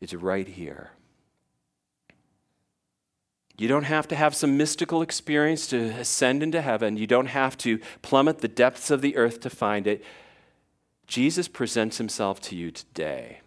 It's 0.00 0.14
right 0.14 0.46
here. 0.46 0.92
You 3.58 3.66
don't 3.66 3.84
have 3.84 4.06
to 4.08 4.16
have 4.16 4.36
some 4.36 4.56
mystical 4.56 5.02
experience 5.02 5.66
to 5.68 5.76
ascend 5.76 6.44
into 6.44 6.62
heaven. 6.62 6.96
You 6.96 7.08
don't 7.08 7.26
have 7.26 7.58
to 7.58 7.80
plummet 8.02 8.38
the 8.38 8.48
depths 8.48 8.90
of 8.90 9.02
the 9.02 9.16
earth 9.16 9.40
to 9.40 9.50
find 9.50 9.88
it. 9.88 10.04
Jesus 11.08 11.48
presents 11.48 11.98
himself 11.98 12.40
to 12.42 12.56
you 12.56 12.70
today. 12.70 13.40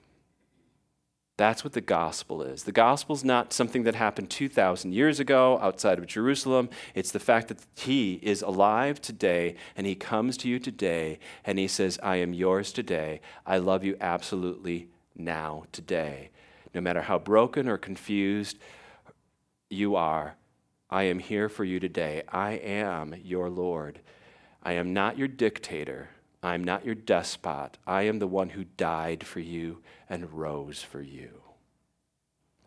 That's 1.38 1.64
what 1.64 1.74
the 1.74 1.82
gospel 1.82 2.42
is. 2.42 2.64
The 2.64 2.74
gospel 2.74 3.16
is 3.16 3.24
not 3.24 3.54
something 3.54 3.84
that 3.84 3.96
happened 3.96 4.30
2,000 4.30 4.92
years 4.92 5.20
ago 5.20 5.58
outside 5.62 5.98
of 5.98 6.06
Jerusalem. 6.08 6.70
It's 6.94 7.12
the 7.12 7.20
fact 7.20 7.48
that 7.48 7.66
he 7.76 8.20
is 8.22 8.42
alive 8.42 9.02
today 9.02 9.56
and 9.78 9.88
he 9.88 9.96
comes 9.96 10.36
to 10.38 10.50
you 10.50 10.60
today 10.60 11.20
and 11.46 11.58
he 11.58 11.68
says, 11.70 11.98
I 12.04 12.18
am 12.18 12.34
yours 12.34 12.74
today. 12.74 13.22
I 13.46 13.60
love 13.60 13.84
you 13.86 13.96
absolutely 14.02 14.90
now, 15.16 15.64
today 15.72 16.32
no 16.74 16.82
matter 16.82 17.02
how 17.02 17.20
broken 17.20 17.68
or 17.68 17.78
confused 17.78 18.58
you 19.70 19.96
are, 19.96 20.36
I 20.90 21.04
am 21.04 21.20
here 21.20 21.50
for 21.50 21.64
you 21.64 21.80
today. 21.80 22.24
I 22.28 22.52
am 22.52 23.16
your 23.24 23.50
Lord. 23.50 24.02
I 24.64 24.74
am 24.74 24.94
not 24.94 25.18
your 25.18 25.28
dictator. 25.28 26.10
I 26.44 26.56
am 26.56 26.64
not 26.64 26.86
your 26.86 26.96
despot. 26.96 27.78
I 27.88 28.04
am 28.04 28.20
the 28.20 28.28
one 28.28 28.50
who 28.50 28.64
died 28.64 29.26
for 29.26 29.40
you 29.40 29.82
and 30.10 30.34
rose 30.34 30.82
for 30.82 31.02
you. 31.02 31.30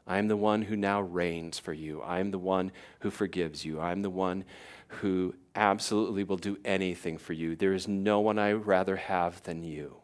I 0.06 0.18
am 0.18 0.28
the 0.28 0.36
one 0.36 0.62
who 0.62 0.76
now 0.76 1.00
reigns 1.00 1.58
for 1.58 1.72
you. 1.72 2.02
I 2.02 2.20
am 2.20 2.30
the 2.30 2.38
one 2.38 2.72
who 3.00 3.10
forgives 3.10 3.64
you. 3.64 3.80
I 3.80 3.90
am 3.92 4.02
the 4.02 4.10
one 4.10 4.44
who 4.88 5.34
absolutely 5.54 6.24
will 6.24 6.36
do 6.36 6.58
anything 6.64 7.18
for 7.18 7.32
you. 7.32 7.56
There 7.56 7.72
is 7.72 7.88
no 7.88 8.20
one 8.20 8.38
I 8.38 8.52
rather 8.52 8.96
have 8.96 9.42
than 9.42 9.64
you. 9.64 9.96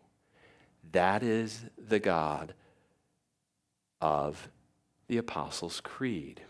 That 0.93 1.23
is 1.23 1.65
the 1.79 1.99
God 2.01 2.55
of 4.01 4.49
the 5.09 5.19
Apostles' 5.19 5.81
Creed. 5.81 6.43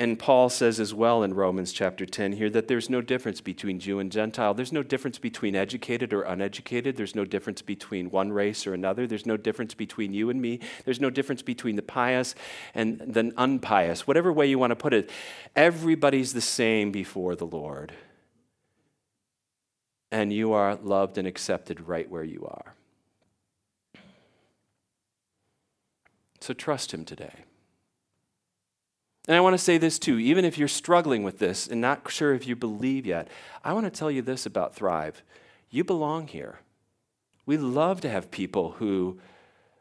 And 0.00 0.16
Paul 0.16 0.48
says 0.48 0.78
as 0.78 0.94
well 0.94 1.24
in 1.24 1.34
Romans 1.34 1.72
chapter 1.72 2.06
10 2.06 2.34
here 2.34 2.48
that 2.50 2.68
there's 2.68 2.88
no 2.88 3.00
difference 3.00 3.40
between 3.40 3.80
Jew 3.80 3.98
and 3.98 4.12
Gentile. 4.12 4.54
There's 4.54 4.72
no 4.72 4.84
difference 4.84 5.18
between 5.18 5.56
educated 5.56 6.12
or 6.12 6.22
uneducated. 6.22 6.96
There's 6.96 7.16
no 7.16 7.24
difference 7.24 7.62
between 7.62 8.08
one 8.08 8.30
race 8.30 8.64
or 8.64 8.74
another. 8.74 9.08
There's 9.08 9.26
no 9.26 9.36
difference 9.36 9.74
between 9.74 10.12
you 10.12 10.30
and 10.30 10.40
me. 10.40 10.60
There's 10.84 11.00
no 11.00 11.10
difference 11.10 11.42
between 11.42 11.74
the 11.74 11.82
pious 11.82 12.36
and 12.76 13.00
the 13.00 13.32
unpious. 13.36 14.06
Whatever 14.06 14.32
way 14.32 14.46
you 14.46 14.56
want 14.56 14.70
to 14.70 14.76
put 14.76 14.94
it, 14.94 15.10
everybody's 15.56 16.32
the 16.32 16.40
same 16.40 16.92
before 16.92 17.34
the 17.34 17.46
Lord. 17.46 17.92
And 20.12 20.32
you 20.32 20.52
are 20.52 20.76
loved 20.76 21.18
and 21.18 21.26
accepted 21.26 21.88
right 21.88 22.08
where 22.08 22.24
you 22.24 22.46
are. 22.46 22.76
So 26.40 26.54
trust 26.54 26.92
Him 26.92 27.04
today. 27.04 27.44
And 29.26 29.36
I 29.36 29.40
want 29.40 29.54
to 29.54 29.62
say 29.62 29.76
this 29.76 29.98
too, 29.98 30.18
even 30.18 30.44
if 30.46 30.56
you're 30.56 30.68
struggling 30.68 31.22
with 31.22 31.38
this 31.38 31.68
and 31.68 31.80
not 31.80 32.10
sure 32.10 32.32
if 32.32 32.46
you 32.46 32.56
believe 32.56 33.04
yet, 33.04 33.28
I 33.62 33.74
want 33.74 33.84
to 33.84 33.90
tell 33.90 34.10
you 34.10 34.22
this 34.22 34.46
about 34.46 34.74
Thrive. 34.74 35.22
You 35.68 35.84
belong 35.84 36.28
here. 36.28 36.60
We 37.44 37.58
love 37.58 38.00
to 38.00 38.08
have 38.08 38.30
people 38.30 38.72
who 38.72 39.20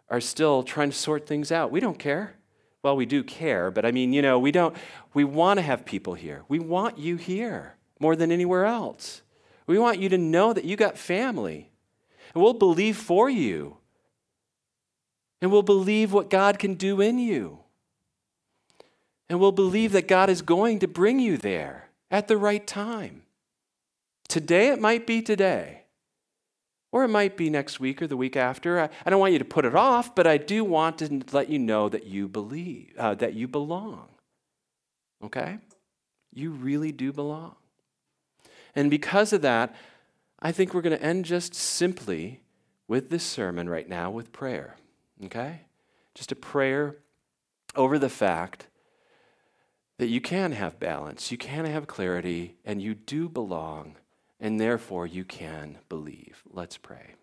are 0.09 0.19
still 0.19 0.63
trying 0.63 0.89
to 0.89 0.95
sort 0.95 1.25
things 1.25 1.51
out. 1.51 1.71
We 1.71 1.79
don't 1.79 1.97
care. 1.97 2.35
Well, 2.83 2.95
we 2.95 3.05
do 3.05 3.23
care, 3.23 3.71
but 3.71 3.85
I 3.85 3.91
mean, 3.91 4.13
you 4.13 4.21
know, 4.21 4.37
we 4.37 4.51
don't, 4.51 4.75
we 5.13 5.23
want 5.23 5.57
to 5.57 5.61
have 5.61 5.85
people 5.85 6.13
here. 6.13 6.43
We 6.47 6.59
want 6.59 6.97
you 6.97 7.15
here 7.15 7.75
more 7.99 8.15
than 8.15 8.31
anywhere 8.31 8.65
else. 8.65 9.21
We 9.65 9.79
want 9.79 9.99
you 9.99 10.09
to 10.09 10.17
know 10.17 10.53
that 10.53 10.65
you 10.65 10.75
got 10.75 10.97
family. 10.97 11.71
And 12.33 12.43
we'll 12.43 12.53
believe 12.53 12.97
for 12.97 13.29
you. 13.29 13.76
And 15.41 15.51
we'll 15.51 15.61
believe 15.61 16.13
what 16.13 16.29
God 16.29 16.59
can 16.59 16.73
do 16.73 16.99
in 17.01 17.19
you. 17.19 17.59
And 19.29 19.39
we'll 19.39 19.51
believe 19.51 19.91
that 19.91 20.07
God 20.07 20.29
is 20.29 20.41
going 20.41 20.79
to 20.79 20.87
bring 20.87 21.19
you 21.19 21.37
there 21.37 21.89
at 22.09 22.27
the 22.27 22.37
right 22.37 22.65
time. 22.65 23.23
Today, 24.27 24.69
it 24.69 24.79
might 24.79 25.05
be 25.05 25.21
today. 25.21 25.83
Or 26.91 27.03
it 27.03 27.09
might 27.09 27.35
be 27.35 27.49
next 27.49 27.79
week 27.79 28.01
or 28.01 28.07
the 28.07 28.17
week 28.17 28.37
after. 28.37 28.79
I, 28.79 28.89
I 29.05 29.09
don't 29.09 29.19
want 29.19 29.33
you 29.33 29.39
to 29.39 29.45
put 29.45 29.65
it 29.65 29.75
off, 29.75 30.15
but 30.15 30.25
I 30.25 30.37
do 30.37 30.63
want 30.63 30.99
to 30.99 31.21
let 31.31 31.49
you 31.49 31.59
know 31.59 31.89
that 31.89 32.05
you 32.05 32.27
believe, 32.27 32.93
uh, 32.97 33.15
that 33.15 33.33
you 33.33 33.47
belong. 33.47 34.07
Okay? 35.23 35.57
You 36.33 36.51
really 36.51 36.91
do 36.91 37.11
belong. 37.11 37.55
And 38.75 38.89
because 38.89 39.33
of 39.33 39.41
that, 39.41 39.75
I 40.39 40.51
think 40.51 40.73
we're 40.73 40.81
going 40.81 40.97
to 40.97 41.03
end 41.03 41.25
just 41.25 41.53
simply 41.53 42.41
with 42.87 43.09
this 43.09 43.23
sermon 43.23 43.69
right 43.69 43.89
now 43.89 44.09
with 44.09 44.31
prayer. 44.31 44.75
Okay? 45.25 45.61
Just 46.13 46.31
a 46.31 46.35
prayer 46.35 46.97
over 47.75 47.99
the 47.99 48.09
fact 48.09 48.67
that 49.97 50.07
you 50.07 50.21
can 50.21 50.51
have 50.51 50.79
balance, 50.79 51.31
you 51.31 51.37
can 51.37 51.65
have 51.65 51.87
clarity, 51.87 52.55
and 52.63 52.81
you 52.81 52.93
do 52.93 53.27
belong, 53.27 53.95
and 54.39 54.59
therefore 54.59 55.07
you 55.07 55.23
can 55.23 55.79
believe. 55.89 56.43
Let's 56.49 56.77
pray. 56.77 57.15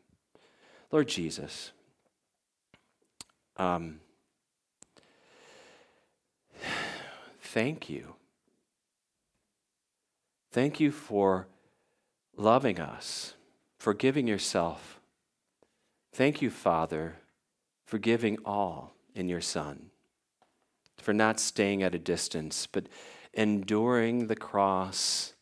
Lord 0.91 1.09
Jesus, 1.09 1.73
um, 3.57 4.01
thank 7.41 7.89
you. 7.89 8.15
Thank 10.51 10.79
you 10.79 10.91
for 10.93 11.49
loving 12.37 12.81
us, 12.81 13.35
for 13.79 13.95
giving 13.95 14.27
yourself. 14.27 15.01
Thank 16.13 16.43
you, 16.43 16.51
Father, 16.51 17.17
for 17.95 17.99
giving 18.01 18.37
all 18.45 18.93
in 19.15 19.29
your 19.29 19.41
Son 19.41 19.89
for 20.97 21.15
not 21.15 21.39
staying 21.39 21.85
at 21.85 21.95
a 21.95 21.99
distance, 22.01 22.67
but 22.67 22.89
enduring 23.33 24.27
the 24.27 24.35
cross 24.35 25.35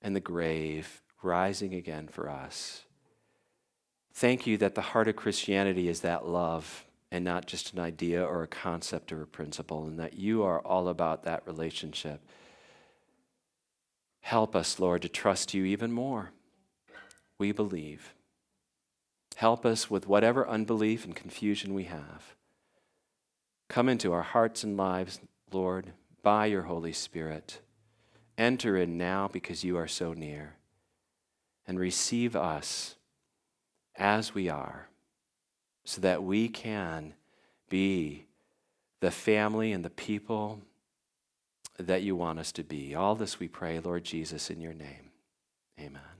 and 0.00 0.16
the 0.16 0.20
grave, 0.20 1.00
rising 1.22 1.74
again 1.74 2.08
for 2.08 2.28
us. 2.28 2.82
Thank 4.14 4.48
you 4.48 4.58
that 4.58 4.74
the 4.74 4.80
heart 4.80 5.06
of 5.06 5.14
Christianity 5.14 5.88
is 5.88 6.00
that 6.00 6.26
love 6.26 6.84
and 7.12 7.24
not 7.24 7.46
just 7.46 7.72
an 7.72 7.78
idea 7.78 8.20
or 8.24 8.42
a 8.42 8.48
concept 8.48 9.12
or 9.12 9.22
a 9.22 9.26
principle, 9.28 9.86
and 9.86 10.00
that 10.00 10.14
you 10.14 10.42
are 10.42 10.58
all 10.58 10.88
about 10.88 11.22
that 11.22 11.46
relationship. 11.46 12.20
Help 14.22 14.56
us, 14.56 14.80
Lord, 14.80 15.02
to 15.02 15.08
trust 15.08 15.54
you 15.54 15.66
even 15.66 15.92
more. 15.92 16.32
We 17.38 17.52
believe. 17.52 18.12
Help 19.36 19.64
us 19.66 19.90
with 19.90 20.06
whatever 20.06 20.48
unbelief 20.48 21.04
and 21.04 21.16
confusion 21.16 21.74
we 21.74 21.84
have. 21.84 22.34
Come 23.68 23.88
into 23.88 24.12
our 24.12 24.22
hearts 24.22 24.62
and 24.62 24.76
lives, 24.76 25.20
Lord, 25.50 25.92
by 26.22 26.46
your 26.46 26.62
Holy 26.62 26.92
Spirit. 26.92 27.60
Enter 28.38 28.76
in 28.76 28.98
now 28.98 29.28
because 29.28 29.64
you 29.64 29.76
are 29.76 29.88
so 29.88 30.12
near. 30.12 30.56
And 31.66 31.78
receive 31.78 32.34
us 32.36 32.96
as 33.96 34.34
we 34.34 34.48
are, 34.48 34.88
so 35.84 36.00
that 36.00 36.22
we 36.22 36.48
can 36.48 37.14
be 37.68 38.26
the 39.00 39.10
family 39.10 39.72
and 39.72 39.84
the 39.84 39.90
people 39.90 40.60
that 41.78 42.02
you 42.02 42.16
want 42.16 42.38
us 42.38 42.52
to 42.52 42.62
be. 42.62 42.94
All 42.94 43.14
this 43.14 43.38
we 43.38 43.48
pray, 43.48 43.80
Lord 43.80 44.04
Jesus, 44.04 44.50
in 44.50 44.60
your 44.60 44.74
name. 44.74 45.10
Amen. 45.78 46.11